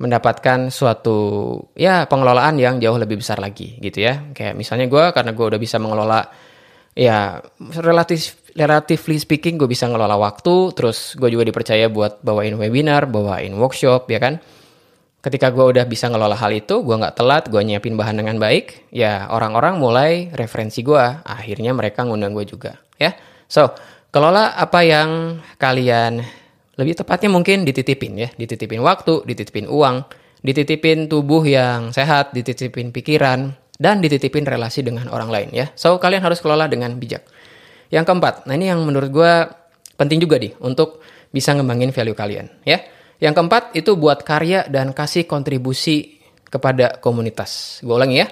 mendapatkan 0.03 0.67
suatu 0.67 1.55
ya 1.79 2.03
pengelolaan 2.11 2.59
yang 2.59 2.83
jauh 2.83 2.99
lebih 2.99 3.23
besar 3.23 3.39
lagi 3.39 3.79
gitu 3.79 4.03
ya. 4.03 4.35
Kayak 4.35 4.59
misalnya 4.59 4.91
gue 4.91 5.15
karena 5.15 5.31
gue 5.31 5.45
udah 5.47 5.55
bisa 5.63 5.79
mengelola 5.79 6.27
ya 6.91 7.39
relatif 7.79 8.51
relatively 8.51 9.15
speaking 9.15 9.55
gue 9.55 9.71
bisa 9.71 9.87
ngelola 9.87 10.19
waktu, 10.19 10.75
terus 10.75 11.15
gue 11.15 11.31
juga 11.31 11.47
dipercaya 11.47 11.87
buat 11.87 12.19
bawain 12.19 12.59
webinar, 12.59 13.07
bawain 13.07 13.55
workshop 13.55 14.11
ya 14.11 14.19
kan 14.19 14.43
ketika 15.25 15.49
gue 15.49 15.65
udah 15.73 15.89
bisa 15.89 16.05
ngelola 16.05 16.37
hal 16.37 16.53
itu, 16.53 16.85
gue 16.85 16.95
nggak 17.01 17.17
telat, 17.17 17.49
gue 17.49 17.57
nyiapin 17.57 17.97
bahan 17.97 18.21
dengan 18.21 18.37
baik, 18.37 18.93
ya 18.93 19.25
orang-orang 19.33 19.81
mulai 19.81 20.29
referensi 20.37 20.85
gue, 20.85 21.01
akhirnya 21.25 21.73
mereka 21.73 22.05
ngundang 22.05 22.37
gue 22.37 22.45
juga, 22.45 22.77
ya. 23.01 23.17
So, 23.49 23.73
kelola 24.13 24.53
apa 24.53 24.85
yang 24.85 25.41
kalian 25.57 26.21
lebih 26.77 27.01
tepatnya 27.01 27.33
mungkin 27.33 27.65
dititipin 27.65 28.13
ya, 28.21 28.29
dititipin 28.37 28.85
waktu, 28.85 29.25
dititipin 29.25 29.65
uang, 29.65 30.05
dititipin 30.45 31.09
tubuh 31.09 31.41
yang 31.41 31.89
sehat, 31.89 32.29
dititipin 32.37 32.93
pikiran, 32.93 33.57
dan 33.81 34.05
dititipin 34.05 34.45
relasi 34.45 34.85
dengan 34.85 35.09
orang 35.09 35.33
lain 35.33 35.49
ya. 35.51 35.73
So 35.73 35.97
kalian 35.97 36.21
harus 36.21 36.39
kelola 36.39 36.69
dengan 36.69 36.95
bijak. 37.01 37.25
Yang 37.89 38.13
keempat, 38.13 38.45
nah 38.45 38.53
ini 38.53 38.69
yang 38.69 38.85
menurut 38.85 39.09
gue 39.09 39.33
penting 39.97 40.21
juga 40.21 40.37
nih 40.37 40.53
untuk 40.61 41.01
bisa 41.33 41.51
ngembangin 41.57 41.89
value 41.89 42.15
kalian 42.15 42.47
ya. 42.61 42.79
Yang 43.19 43.33
keempat 43.39 43.63
itu 43.77 43.95
buat 43.95 44.23
karya 44.27 44.67
dan 44.67 44.91
kasih 44.91 45.23
kontribusi 45.23 46.19
kepada 46.51 46.99
komunitas. 46.99 47.79
Gue 47.83 47.95
ulangi 47.95 48.23
ya, 48.23 48.27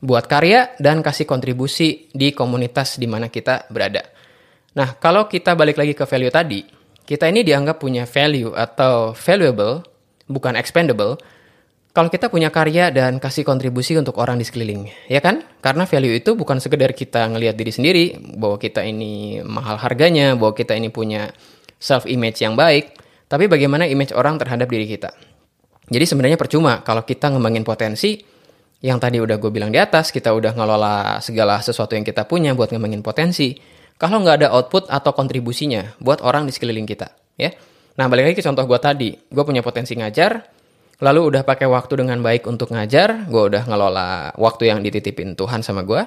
buat 0.00 0.24
karya 0.26 0.74
dan 0.80 1.04
kasih 1.04 1.28
kontribusi 1.28 2.08
di 2.10 2.32
komunitas 2.32 2.96
di 2.96 3.06
mana 3.10 3.28
kita 3.28 3.68
berada. 3.68 4.06
Nah, 4.74 4.96
kalau 4.96 5.26
kita 5.26 5.58
balik 5.58 5.76
lagi 5.76 5.98
ke 5.98 6.06
value 6.06 6.30
tadi, 6.30 6.62
kita 7.02 7.26
ini 7.26 7.42
dianggap 7.42 7.82
punya 7.82 8.06
value 8.06 8.54
atau 8.54 9.12
valuable, 9.18 9.82
bukan 10.30 10.54
expendable, 10.54 11.18
kalau 11.90 12.06
kita 12.06 12.30
punya 12.30 12.54
karya 12.54 12.94
dan 12.94 13.18
kasih 13.18 13.42
kontribusi 13.42 13.98
untuk 13.98 14.14
orang 14.22 14.38
di 14.38 14.46
sekeliling, 14.46 14.86
ya 15.10 15.18
kan? 15.18 15.42
Karena 15.58 15.90
value 15.90 16.22
itu 16.22 16.38
bukan 16.38 16.62
sekedar 16.62 16.94
kita 16.94 17.26
ngelihat 17.34 17.58
diri 17.58 17.74
sendiri, 17.74 18.04
bahwa 18.38 18.62
kita 18.62 18.86
ini 18.86 19.42
mahal 19.42 19.74
harganya, 19.74 20.38
bahwa 20.38 20.54
kita 20.54 20.78
ini 20.78 20.86
punya 20.86 21.34
self-image 21.82 22.46
yang 22.46 22.54
baik, 22.54 22.94
tapi 23.30 23.46
bagaimana 23.46 23.86
image 23.86 24.10
orang 24.10 24.42
terhadap 24.42 24.66
diri 24.66 24.90
kita. 24.90 25.14
Jadi 25.86 26.04
sebenarnya 26.06 26.34
percuma 26.34 26.82
kalau 26.82 27.06
kita 27.06 27.30
ngembangin 27.30 27.62
potensi, 27.62 28.18
yang 28.82 28.98
tadi 28.98 29.22
udah 29.22 29.38
gue 29.38 29.50
bilang 29.54 29.70
di 29.70 29.78
atas, 29.78 30.10
kita 30.10 30.34
udah 30.34 30.58
ngelola 30.58 31.22
segala 31.22 31.62
sesuatu 31.62 31.94
yang 31.94 32.02
kita 32.02 32.26
punya 32.26 32.58
buat 32.58 32.74
ngembangin 32.74 33.06
potensi, 33.06 33.54
kalau 33.94 34.18
nggak 34.18 34.42
ada 34.42 34.48
output 34.50 34.90
atau 34.90 35.14
kontribusinya 35.14 35.94
buat 36.02 36.18
orang 36.26 36.50
di 36.50 36.52
sekeliling 36.52 36.90
kita, 36.90 37.14
ya. 37.38 37.54
Nah, 37.94 38.10
balik 38.10 38.32
lagi 38.32 38.36
ke 38.40 38.44
contoh 38.44 38.66
gue 38.66 38.80
tadi, 38.82 39.10
gue 39.14 39.44
punya 39.46 39.62
potensi 39.62 39.92
ngajar, 39.94 40.58
Lalu 41.00 41.32
udah 41.32 41.42
pakai 41.48 41.64
waktu 41.64 42.04
dengan 42.04 42.20
baik 42.20 42.44
untuk 42.44 42.76
ngajar, 42.76 43.24
gue 43.24 43.42
udah 43.48 43.64
ngelola 43.64 44.36
waktu 44.36 44.68
yang 44.68 44.84
dititipin 44.84 45.32
Tuhan 45.32 45.64
sama 45.64 45.80
gue. 45.80 46.04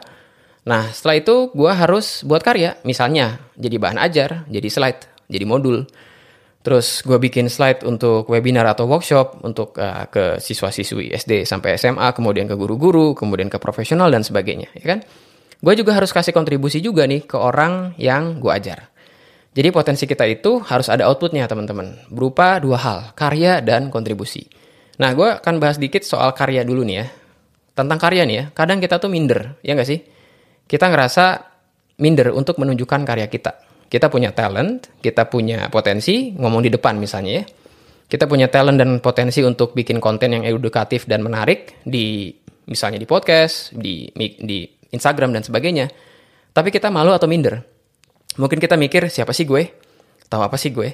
Nah, 0.69 0.93
setelah 0.93 1.17
itu 1.17 1.35
gue 1.49 1.71
harus 1.73 2.21
buat 2.21 2.45
karya, 2.45 2.77
misalnya 2.85 3.41
jadi 3.57 3.81
bahan 3.81 3.97
ajar, 3.97 4.29
jadi 4.45 4.69
slide, 4.69 5.01
jadi 5.25 5.49
modul. 5.49 5.89
Terus 6.63 7.03
gue 7.03 7.19
bikin 7.19 7.51
slide 7.51 7.83
untuk 7.83 8.31
webinar 8.31 8.63
atau 8.71 8.87
workshop 8.87 9.43
untuk 9.43 9.75
uh, 9.75 10.07
ke 10.07 10.39
siswa-siswi 10.39 11.11
SD 11.11 11.43
sampai 11.43 11.75
SMA, 11.75 12.15
kemudian 12.15 12.47
ke 12.47 12.55
guru-guru, 12.55 13.11
kemudian 13.11 13.51
ke 13.51 13.59
profesional 13.59 14.07
dan 14.07 14.23
sebagainya, 14.23 14.71
ya 14.79 14.95
kan? 14.95 14.99
Gue 15.59 15.75
juga 15.75 15.91
harus 15.91 16.15
kasih 16.15 16.31
kontribusi 16.31 16.79
juga 16.79 17.03
nih 17.03 17.27
ke 17.27 17.35
orang 17.35 17.99
yang 17.99 18.39
gue 18.39 18.47
ajar. 18.47 18.91
Jadi 19.53 19.69
potensi 19.75 20.07
kita 20.07 20.23
itu 20.23 20.63
harus 20.63 20.87
ada 20.87 21.03
outputnya 21.11 21.45
teman-teman, 21.51 22.07
berupa 22.07 22.57
dua 22.63 22.79
hal, 22.79 22.99
karya 23.11 23.59
dan 23.59 23.91
kontribusi. 23.91 24.47
Nah, 25.03 25.11
gue 25.11 25.35
akan 25.43 25.59
bahas 25.59 25.75
dikit 25.75 26.07
soal 26.07 26.31
karya 26.31 26.63
dulu 26.63 26.87
nih 26.87 26.95
ya. 26.95 27.07
Tentang 27.75 27.99
karya 27.99 28.23
nih 28.23 28.35
ya, 28.39 28.43
kadang 28.55 28.79
kita 28.79 29.03
tuh 29.03 29.11
minder, 29.11 29.59
ya 29.59 29.75
nggak 29.75 29.89
sih? 29.89 29.99
Kita 30.63 30.87
ngerasa 30.87 31.43
minder 31.99 32.31
untuk 32.31 32.55
menunjukkan 32.55 33.03
karya 33.03 33.27
kita. 33.27 33.72
Kita 33.93 34.09
punya 34.09 34.33
talent, 34.33 34.89
kita 35.05 35.29
punya 35.29 35.69
potensi, 35.69 36.33
ngomong 36.33 36.65
di 36.65 36.73
depan 36.73 36.97
misalnya 36.97 37.37
ya. 37.37 37.43
Kita 38.09 38.25
punya 38.25 38.49
talent 38.49 38.81
dan 38.81 38.97
potensi 39.05 39.45
untuk 39.45 39.77
bikin 39.77 40.01
konten 40.01 40.33
yang 40.33 40.49
edukatif 40.49 41.05
dan 41.05 41.21
menarik 41.21 41.77
di 41.85 42.33
misalnya 42.65 42.97
di 42.97 43.05
podcast, 43.05 43.69
di 43.77 44.09
di 44.17 44.65
Instagram 44.89 45.37
dan 45.37 45.45
sebagainya. 45.45 45.93
Tapi 46.49 46.73
kita 46.73 46.89
malu 46.89 47.13
atau 47.13 47.29
minder. 47.29 47.61
Mungkin 48.41 48.57
kita 48.57 48.81
mikir 48.81 49.13
siapa 49.13 49.29
sih 49.29 49.45
gue? 49.45 49.61
Tahu 50.25 50.41
apa 50.41 50.57
sih 50.57 50.73
gue? 50.73 50.89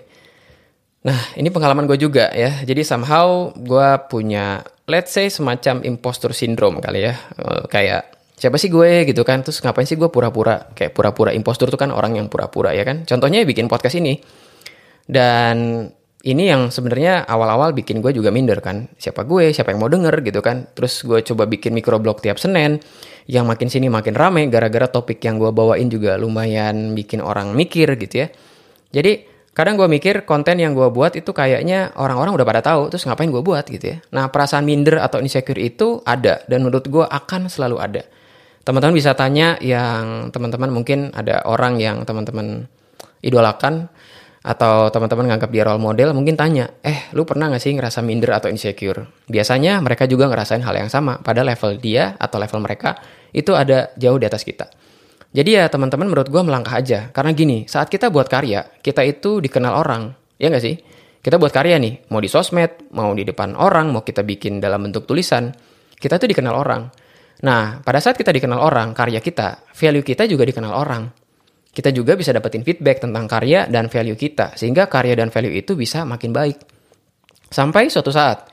Nah, 1.07 1.39
ini 1.39 1.47
pengalaman 1.47 1.87
gue 1.87 1.95
juga 1.95 2.27
ya. 2.35 2.59
Jadi 2.67 2.83
somehow 2.83 3.55
gue 3.55 3.89
punya, 4.11 4.59
let's 4.91 5.15
say 5.15 5.31
semacam 5.31 5.87
impostor 5.87 6.35
syndrome 6.35 6.83
kali 6.83 7.07
ya. 7.07 7.15
Uh, 7.39 7.63
kayak 7.71 8.18
siapa 8.39 8.55
sih 8.55 8.71
gue 8.71 9.03
gitu 9.11 9.27
kan. 9.27 9.43
Terus 9.43 9.59
ngapain 9.59 9.83
sih 9.83 9.99
gue 9.99 10.07
pura-pura. 10.07 10.71
Kayak 10.71 10.95
pura-pura 10.95 11.35
impostor 11.35 11.67
tuh 11.67 11.75
kan 11.75 11.91
orang 11.91 12.15
yang 12.15 12.31
pura-pura 12.31 12.71
ya 12.71 12.87
kan. 12.87 13.03
Contohnya 13.03 13.43
bikin 13.43 13.67
podcast 13.67 13.99
ini. 13.99 14.15
Dan 15.03 15.85
ini 16.23 16.43
yang 16.47 16.71
sebenarnya 16.71 17.27
awal-awal 17.27 17.75
bikin 17.75 17.99
gue 17.99 18.15
juga 18.15 18.31
minder 18.31 18.63
kan. 18.63 18.87
Siapa 18.95 19.27
gue, 19.27 19.51
siapa 19.51 19.75
yang 19.75 19.83
mau 19.83 19.91
denger 19.91 20.23
gitu 20.23 20.39
kan. 20.39 20.71
Terus 20.71 21.03
gue 21.03 21.19
coba 21.27 21.43
bikin 21.51 21.75
microblog 21.75 22.23
tiap 22.23 22.39
Senin. 22.39 22.79
Yang 23.29 23.45
makin 23.45 23.67
sini 23.67 23.87
makin 23.91 24.15
rame 24.15 24.47
gara-gara 24.47 24.87
topik 24.87 25.19
yang 25.21 25.37
gue 25.37 25.51
bawain 25.51 25.91
juga 25.91 26.15
lumayan 26.15 26.95
bikin 26.95 27.19
orang 27.19 27.51
mikir 27.51 27.93
gitu 27.99 28.25
ya. 28.25 28.27
Jadi 28.89 29.29
kadang 29.59 29.75
gue 29.75 29.91
mikir 29.91 30.23
konten 30.23 30.55
yang 30.55 30.71
gue 30.71 30.87
buat 30.87 31.19
itu 31.19 31.35
kayaknya 31.35 31.91
orang-orang 31.99 32.31
udah 32.31 32.47
pada 32.47 32.61
tahu 32.63 32.87
terus 32.87 33.03
ngapain 33.03 33.27
gue 33.27 33.43
buat 33.43 33.67
gitu 33.67 33.91
ya 33.91 33.97
nah 34.07 34.31
perasaan 34.31 34.63
minder 34.63 35.03
atau 35.03 35.19
insecure 35.19 35.59
itu 35.59 35.99
ada 36.07 36.39
dan 36.47 36.63
menurut 36.63 36.87
gue 36.87 37.03
akan 37.03 37.51
selalu 37.51 37.75
ada 37.75 38.07
teman-teman 38.69 38.93
bisa 38.93 39.17
tanya 39.17 39.57
yang 39.57 40.29
teman-teman 40.29 40.69
mungkin 40.69 41.09
ada 41.17 41.41
orang 41.49 41.81
yang 41.81 42.05
teman-teman 42.05 42.69
idolakan 43.25 43.89
atau 44.45 44.93
teman-teman 44.93 45.33
nganggap 45.33 45.49
dia 45.49 45.65
role 45.65 45.81
model 45.81 46.13
mungkin 46.13 46.37
tanya 46.37 46.77
eh 46.85 47.09
lu 47.17 47.25
pernah 47.25 47.49
gak 47.49 47.65
sih 47.65 47.73
ngerasa 47.73 48.05
minder 48.05 48.37
atau 48.37 48.47
insecure 48.53 49.09
biasanya 49.25 49.81
mereka 49.81 50.05
juga 50.05 50.29
ngerasain 50.29 50.61
hal 50.61 50.77
yang 50.77 50.87
sama 50.93 51.17
pada 51.19 51.41
level 51.41 51.81
dia 51.81 52.13
atau 52.21 52.37
level 52.37 52.61
mereka 52.61 52.93
itu 53.33 53.57
ada 53.57 53.89
jauh 53.97 54.21
di 54.21 54.29
atas 54.29 54.45
kita 54.45 54.69
jadi 55.29 55.61
ya 55.61 55.63
teman-teman 55.69 56.09
menurut 56.09 56.25
gue 56.25 56.41
melangkah 56.41 56.81
aja. 56.81 57.13
Karena 57.13 57.37
gini, 57.37 57.69
saat 57.69 57.85
kita 57.85 58.09
buat 58.09 58.25
karya, 58.25 58.65
kita 58.81 59.05
itu 59.05 59.37
dikenal 59.37 59.77
orang. 59.77 60.17
Ya 60.41 60.49
nggak 60.49 60.63
sih? 60.65 60.81
Kita 61.21 61.37
buat 61.37 61.53
karya 61.53 61.77
nih, 61.77 62.09
mau 62.09 62.17
di 62.17 62.31
sosmed, 62.31 62.89
mau 62.95 63.13
di 63.13 63.27
depan 63.27 63.53
orang, 63.53 63.93
mau 63.93 64.01
kita 64.01 64.25
bikin 64.25 64.57
dalam 64.57 64.89
bentuk 64.89 65.05
tulisan. 65.05 65.53
Kita 65.99 66.17
tuh 66.17 66.31
dikenal 66.33 66.55
orang. 66.55 66.89
Nah, 67.39 67.79
pada 67.79 68.03
saat 68.03 68.19
kita 68.19 68.35
dikenal 68.35 68.59
orang, 68.59 68.91
karya 68.91 69.23
kita, 69.23 69.71
value 69.71 70.03
kita 70.03 70.27
juga 70.27 70.43
dikenal 70.43 70.75
orang. 70.75 71.07
Kita 71.71 71.93
juga 71.95 72.19
bisa 72.19 72.35
dapetin 72.35 72.67
feedback 72.67 72.99
tentang 72.99 73.29
karya 73.31 73.63
dan 73.71 73.87
value 73.87 74.19
kita, 74.19 74.59
sehingga 74.59 74.91
karya 74.91 75.15
dan 75.15 75.31
value 75.31 75.55
itu 75.55 75.79
bisa 75.79 76.03
makin 76.03 76.35
baik. 76.35 76.59
Sampai 77.47 77.87
suatu 77.87 78.11
saat, 78.11 78.51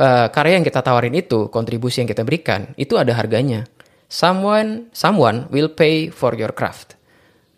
eh, 0.00 0.26
karya 0.32 0.56
yang 0.56 0.64
kita 0.64 0.80
tawarin 0.80 1.12
itu, 1.12 1.52
kontribusi 1.52 2.00
yang 2.00 2.08
kita 2.08 2.24
berikan, 2.24 2.72
itu 2.80 2.96
ada 2.96 3.12
harganya. 3.12 3.68
Someone, 4.08 4.88
someone 4.96 5.52
will 5.52 5.68
pay 5.68 6.08
for 6.08 6.32
your 6.32 6.56
craft. 6.56 6.96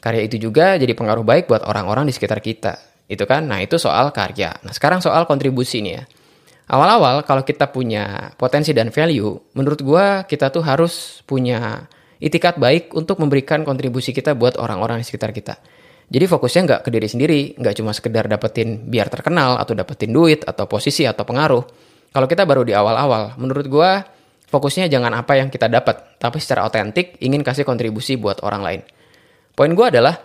Karya 0.02 0.26
itu 0.26 0.38
juga 0.38 0.74
jadi 0.78 0.94
pengaruh 0.94 1.22
baik 1.22 1.46
buat 1.46 1.62
orang-orang 1.62 2.10
di 2.10 2.12
sekitar 2.14 2.42
kita. 2.42 2.78
Itu 3.06 3.22
kan, 3.22 3.46
nah 3.46 3.62
itu 3.62 3.78
soal 3.78 4.10
karya. 4.10 4.54
Nah 4.66 4.74
sekarang 4.74 4.98
soal 4.98 5.30
kontribusi 5.30 5.78
nih 5.82 5.92
ya. 5.94 6.02
Awal-awal 6.66 7.22
kalau 7.22 7.46
kita 7.46 7.70
punya 7.70 8.34
potensi 8.34 8.74
dan 8.74 8.90
value, 8.90 9.54
menurut 9.54 9.80
gue 9.80 10.06
kita 10.26 10.50
tuh 10.50 10.66
harus 10.66 11.22
punya 11.22 11.86
itikat 12.18 12.58
baik 12.58 12.90
untuk 12.94 13.22
memberikan 13.22 13.62
kontribusi 13.62 14.10
kita 14.10 14.34
buat 14.34 14.58
orang-orang 14.58 14.98
di 15.02 15.06
sekitar 15.06 15.30
kita. 15.30 15.54
Jadi 16.06 16.24
fokusnya 16.26 16.62
nggak 16.66 16.80
ke 16.86 16.90
diri 16.90 17.08
sendiri, 17.10 17.40
nggak 17.58 17.74
cuma 17.82 17.94
sekedar 17.94 18.26
dapetin 18.26 18.86
biar 18.86 19.10
terkenal 19.10 19.58
atau 19.58 19.74
dapetin 19.74 20.10
duit 20.10 20.42
atau 20.42 20.66
posisi 20.66 21.06
atau 21.06 21.22
pengaruh. 21.22 21.62
Kalau 22.10 22.26
kita 22.26 22.42
baru 22.42 22.66
di 22.66 22.74
awal-awal, 22.74 23.38
menurut 23.38 23.66
gue 23.66 23.90
Fokusnya 24.46 24.86
jangan 24.86 25.10
apa 25.10 25.34
yang 25.34 25.50
kita 25.50 25.66
dapat, 25.66 26.22
tapi 26.22 26.38
secara 26.38 26.62
otentik 26.70 27.18
ingin 27.18 27.42
kasih 27.42 27.66
kontribusi 27.66 28.14
buat 28.14 28.46
orang 28.46 28.62
lain. 28.62 28.80
Poin 29.58 29.74
gue 29.74 29.86
adalah, 29.90 30.22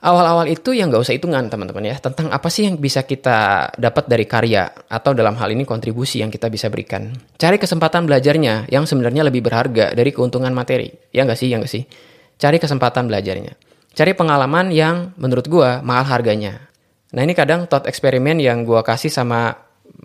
awal-awal 0.00 0.48
itu 0.48 0.72
yang 0.72 0.88
gak 0.88 1.04
usah 1.04 1.14
hitungan 1.16 1.48
teman-teman 1.52 1.92
ya, 1.92 1.96
tentang 2.00 2.32
apa 2.32 2.48
sih 2.48 2.68
yang 2.68 2.80
bisa 2.80 3.04
kita 3.04 3.70
dapat 3.76 4.08
dari 4.08 4.24
karya, 4.24 4.68
atau 4.88 5.12
dalam 5.12 5.36
hal 5.36 5.52
ini 5.52 5.68
kontribusi 5.68 6.24
yang 6.24 6.32
kita 6.32 6.48
bisa 6.48 6.72
berikan. 6.72 7.12
Cari 7.36 7.60
kesempatan 7.60 8.08
belajarnya 8.08 8.68
yang 8.72 8.88
sebenarnya 8.88 9.28
lebih 9.28 9.44
berharga 9.44 9.92
dari 9.92 10.10
keuntungan 10.10 10.52
materi. 10.56 10.88
Ya 11.12 11.28
gak 11.28 11.36
sih, 11.36 11.52
ya 11.52 11.60
gak 11.60 11.70
sih? 11.70 11.84
Cari 12.40 12.56
kesempatan 12.56 13.06
belajarnya. 13.06 13.52
Cari 13.92 14.12
pengalaman 14.16 14.72
yang 14.72 15.12
menurut 15.20 15.44
gue 15.44 15.68
mahal 15.84 16.08
harganya. 16.08 16.70
Nah 17.10 17.26
ini 17.26 17.34
kadang 17.34 17.66
thought 17.66 17.90
eksperimen 17.90 18.38
yang 18.38 18.62
gue 18.62 18.80
kasih 18.86 19.10
sama 19.10 19.50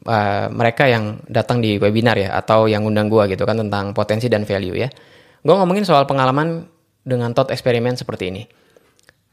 uh, 0.09 0.47
mereka 0.49 0.89
yang 0.89 1.21
datang 1.29 1.61
di 1.61 1.77
webinar 1.77 2.17
ya 2.17 2.33
atau 2.33 2.65
yang 2.65 2.81
undang 2.81 3.07
gue 3.07 3.23
gitu 3.29 3.45
kan 3.45 3.61
tentang 3.61 3.93
potensi 3.93 4.25
dan 4.25 4.43
value 4.43 4.73
ya. 4.73 4.89
Gue 5.45 5.53
ngomongin 5.53 5.85
soal 5.85 6.09
pengalaman 6.09 6.65
dengan 7.05 7.31
thought 7.37 7.53
eksperimen 7.53 7.93
seperti 7.93 8.33
ini. 8.33 8.43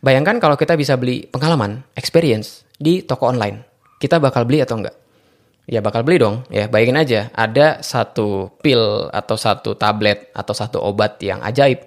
Bayangkan 0.02 0.42
kalau 0.42 0.58
kita 0.58 0.74
bisa 0.74 0.98
beli 0.98 1.30
pengalaman, 1.30 1.86
experience 1.94 2.66
di 2.74 3.06
toko 3.06 3.30
online. 3.30 3.62
Kita 4.02 4.18
bakal 4.18 4.42
beli 4.42 4.58
atau 4.58 4.82
enggak? 4.82 4.98
Ya 5.70 5.78
bakal 5.78 6.02
beli 6.02 6.18
dong. 6.18 6.42
Ya 6.50 6.66
bayangin 6.66 6.98
aja 6.98 7.20
ada 7.30 7.78
satu 7.86 8.50
pil 8.58 9.06
atau 9.14 9.38
satu 9.38 9.78
tablet 9.78 10.34
atau 10.34 10.50
satu 10.50 10.82
obat 10.82 11.22
yang 11.22 11.38
ajaib 11.38 11.86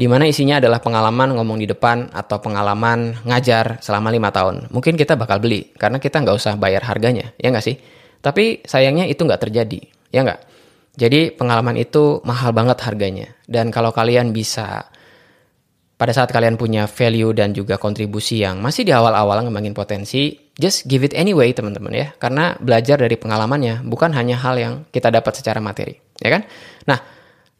di 0.00 0.08
mana 0.08 0.24
isinya 0.24 0.56
adalah 0.56 0.80
pengalaman 0.80 1.36
ngomong 1.36 1.60
di 1.60 1.68
depan 1.68 2.08
atau 2.16 2.40
pengalaman 2.40 3.20
ngajar 3.28 3.84
selama 3.84 4.08
lima 4.08 4.32
tahun. 4.32 4.72
Mungkin 4.72 4.96
kita 4.96 5.20
bakal 5.20 5.44
beli 5.44 5.76
karena 5.76 6.00
kita 6.00 6.24
nggak 6.24 6.40
usah 6.40 6.56
bayar 6.56 6.80
harganya, 6.88 7.36
ya 7.36 7.52
nggak 7.52 7.60
sih? 7.60 7.76
Tapi 8.24 8.64
sayangnya 8.64 9.04
itu 9.04 9.20
nggak 9.20 9.44
terjadi, 9.44 9.80
ya 10.08 10.24
nggak? 10.24 10.40
Jadi 10.96 11.36
pengalaman 11.36 11.76
itu 11.76 12.24
mahal 12.24 12.56
banget 12.56 12.80
harganya. 12.80 13.28
Dan 13.44 13.68
kalau 13.68 13.92
kalian 13.92 14.32
bisa 14.32 14.88
pada 16.00 16.16
saat 16.16 16.32
kalian 16.32 16.56
punya 16.56 16.88
value 16.88 17.36
dan 17.36 17.52
juga 17.52 17.76
kontribusi 17.76 18.40
yang 18.40 18.64
masih 18.64 18.88
di 18.88 18.92
awal-awal 18.96 19.44
ngembangin 19.44 19.76
potensi, 19.76 20.32
just 20.56 20.88
give 20.88 21.04
it 21.04 21.12
anyway 21.12 21.52
teman-teman 21.52 21.92
ya. 21.92 22.08
Karena 22.16 22.56
belajar 22.56 22.96
dari 22.96 23.20
pengalamannya 23.20 23.84
bukan 23.84 24.16
hanya 24.16 24.40
hal 24.40 24.56
yang 24.56 24.74
kita 24.88 25.12
dapat 25.12 25.36
secara 25.36 25.60
materi, 25.60 25.92
ya 26.16 26.32
kan? 26.32 26.48
Nah, 26.88 26.96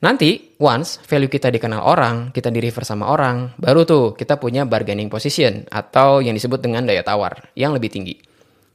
nanti 0.01 0.57
once 0.57 1.05
value 1.05 1.29
kita 1.29 1.53
dikenal 1.53 1.85
orang, 1.85 2.33
kita 2.33 2.49
di 2.49 2.65
refer 2.65 2.81
sama 2.81 3.13
orang, 3.13 3.61
baru 3.61 3.85
tuh 3.85 4.17
kita 4.17 4.41
punya 4.41 4.65
bargaining 4.65 5.13
position 5.13 5.69
atau 5.69 6.25
yang 6.25 6.33
disebut 6.33 6.65
dengan 6.65 6.89
daya 6.89 7.05
tawar 7.05 7.53
yang 7.53 7.77
lebih 7.77 7.93
tinggi. 7.93 8.17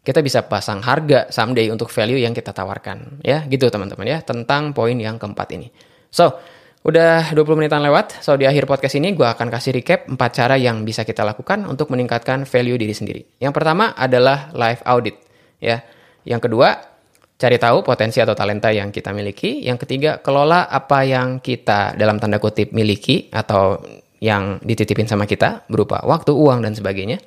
Kita 0.06 0.22
bisa 0.22 0.46
pasang 0.46 0.86
harga 0.86 1.34
someday 1.34 1.74
untuk 1.74 1.90
value 1.90 2.22
yang 2.22 2.38
kita 2.38 2.54
tawarkan, 2.54 3.26
ya 3.26 3.42
gitu 3.50 3.66
teman-teman 3.74 4.06
ya 4.06 4.22
tentang 4.22 4.78
poin 4.78 4.94
yang 4.94 5.18
keempat 5.18 5.58
ini. 5.58 5.74
So, 6.14 6.38
Udah 6.86 7.34
20 7.34 7.58
menitan 7.58 7.82
lewat, 7.82 8.22
so 8.22 8.38
di 8.38 8.46
akhir 8.46 8.70
podcast 8.70 8.94
ini 9.02 9.18
gue 9.18 9.26
akan 9.26 9.50
kasih 9.50 9.74
recap 9.74 10.06
4 10.06 10.22
cara 10.30 10.54
yang 10.54 10.86
bisa 10.86 11.02
kita 11.02 11.26
lakukan 11.26 11.66
untuk 11.66 11.90
meningkatkan 11.90 12.46
value 12.46 12.78
diri 12.78 12.94
sendiri. 12.94 13.42
Yang 13.42 13.58
pertama 13.58 13.98
adalah 13.98 14.54
live 14.54 14.86
audit, 14.86 15.18
ya. 15.58 15.82
Yang 16.30 16.46
kedua, 16.46 16.78
cari 17.42 17.58
tahu 17.58 17.82
potensi 17.82 18.22
atau 18.22 18.38
talenta 18.38 18.70
yang 18.70 18.94
kita 18.94 19.18
miliki. 19.18 19.66
Yang 19.66 19.82
ketiga, 19.82 20.22
kelola 20.22 20.70
apa 20.70 21.02
yang 21.02 21.42
kita 21.42 21.98
dalam 21.98 22.22
tanda 22.22 22.38
kutip 22.38 22.70
miliki 22.70 23.34
atau 23.34 23.82
yang 24.22 24.62
dititipin 24.62 25.10
sama 25.10 25.26
kita 25.26 25.66
berupa 25.66 26.06
waktu, 26.06 26.38
uang, 26.38 26.62
dan 26.62 26.78
sebagainya. 26.78 27.18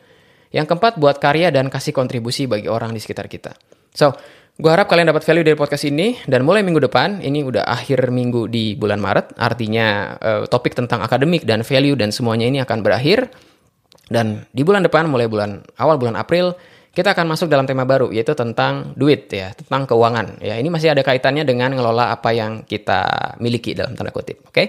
Yang 0.54 0.70
keempat, 0.70 1.02
buat 1.02 1.18
karya 1.18 1.50
dan 1.50 1.66
kasih 1.66 1.90
kontribusi 1.90 2.46
bagi 2.46 2.70
orang 2.70 2.94
di 2.94 3.02
sekitar 3.02 3.26
kita. 3.26 3.58
So, 3.90 4.14
Gue 4.58 4.74
harap 4.74 4.90
kalian 4.90 5.14
dapat 5.14 5.22
value 5.22 5.46
dari 5.46 5.54
podcast 5.54 5.86
ini 5.86 6.18
dan 6.26 6.42
mulai 6.42 6.66
minggu 6.66 6.82
depan, 6.82 7.22
ini 7.22 7.46
udah 7.46 7.62
akhir 7.62 8.10
minggu 8.10 8.50
di 8.50 8.74
bulan 8.74 8.98
Maret, 8.98 9.38
artinya 9.38 10.18
uh, 10.18 10.42
topik 10.50 10.74
tentang 10.74 10.98
akademik 10.98 11.46
dan 11.46 11.62
value 11.62 11.94
dan 11.94 12.10
semuanya 12.10 12.50
ini 12.50 12.58
akan 12.58 12.82
berakhir. 12.82 13.30
Dan 14.10 14.50
di 14.50 14.66
bulan 14.66 14.82
depan, 14.82 15.06
mulai 15.06 15.30
bulan 15.30 15.62
awal 15.78 15.94
bulan 15.94 16.18
April, 16.18 16.58
kita 16.90 17.14
akan 17.14 17.30
masuk 17.30 17.46
dalam 17.46 17.70
tema 17.70 17.86
baru 17.86 18.10
yaitu 18.10 18.34
tentang 18.34 18.98
duit 18.98 19.30
ya, 19.30 19.54
tentang 19.54 19.86
keuangan. 19.86 20.42
Ya, 20.42 20.58
ini 20.58 20.74
masih 20.74 20.90
ada 20.90 21.06
kaitannya 21.06 21.46
dengan 21.46 21.78
ngelola 21.78 22.10
apa 22.10 22.34
yang 22.34 22.66
kita 22.66 23.38
miliki 23.38 23.78
dalam 23.78 23.94
tanda 23.94 24.10
kutip. 24.10 24.42
Oke. 24.42 24.50
Okay? 24.50 24.66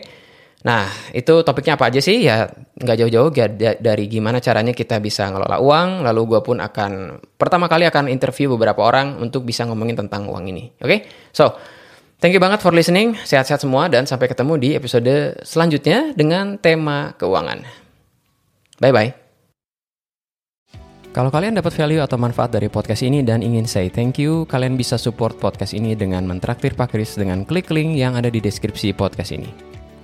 Nah, 0.59 0.91
itu 1.15 1.39
topiknya 1.47 1.79
apa 1.79 1.87
aja 1.87 2.03
sih? 2.03 2.27
Ya, 2.27 2.51
nggak 2.75 2.97
jauh-jauh 2.99 3.31
dari 3.79 4.05
gimana 4.11 4.43
caranya 4.43 4.75
kita 4.75 4.99
bisa 4.99 5.31
ngelola 5.31 5.63
uang. 5.63 6.03
Lalu 6.03 6.35
gue 6.35 6.41
pun 6.43 6.59
akan, 6.59 7.23
pertama 7.39 7.71
kali 7.71 7.87
akan 7.87 8.11
interview 8.11 8.51
beberapa 8.59 8.83
orang 8.83 9.23
untuk 9.23 9.47
bisa 9.47 9.63
ngomongin 9.63 9.95
tentang 9.95 10.27
uang 10.27 10.51
ini. 10.51 10.75
Oke? 10.83 10.83
Okay? 10.83 10.99
So, 11.31 11.55
thank 12.19 12.35
you 12.35 12.43
banget 12.43 12.59
for 12.59 12.75
listening. 12.75 13.15
Sehat-sehat 13.15 13.63
semua 13.63 13.87
dan 13.87 14.03
sampai 14.03 14.27
ketemu 14.27 14.59
di 14.59 14.69
episode 14.75 15.39
selanjutnya 15.47 16.11
dengan 16.11 16.59
tema 16.59 17.15
keuangan. 17.15 17.63
Bye-bye. 18.83 19.31
Kalau 21.09 21.33
kalian 21.33 21.57
dapat 21.57 21.73
value 21.73 22.03
atau 22.03 22.19
manfaat 22.21 22.53
dari 22.53 22.67
podcast 22.67 23.01
ini 23.01 23.25
dan 23.25 23.41
ingin 23.41 23.65
say 23.65 23.87
thank 23.87 24.19
you, 24.21 24.43
kalian 24.45 24.75
bisa 24.75 24.99
support 24.99 25.39
podcast 25.39 25.71
ini 25.71 25.95
dengan 25.95 26.27
mentraktir 26.27 26.75
Pak 26.75 26.93
Kris 26.93 27.15
dengan 27.17 27.47
klik 27.47 27.71
link 27.71 27.95
yang 27.97 28.13
ada 28.13 28.29
di 28.29 28.37
deskripsi 28.37 28.93
podcast 28.93 29.33
ini. 29.33 29.78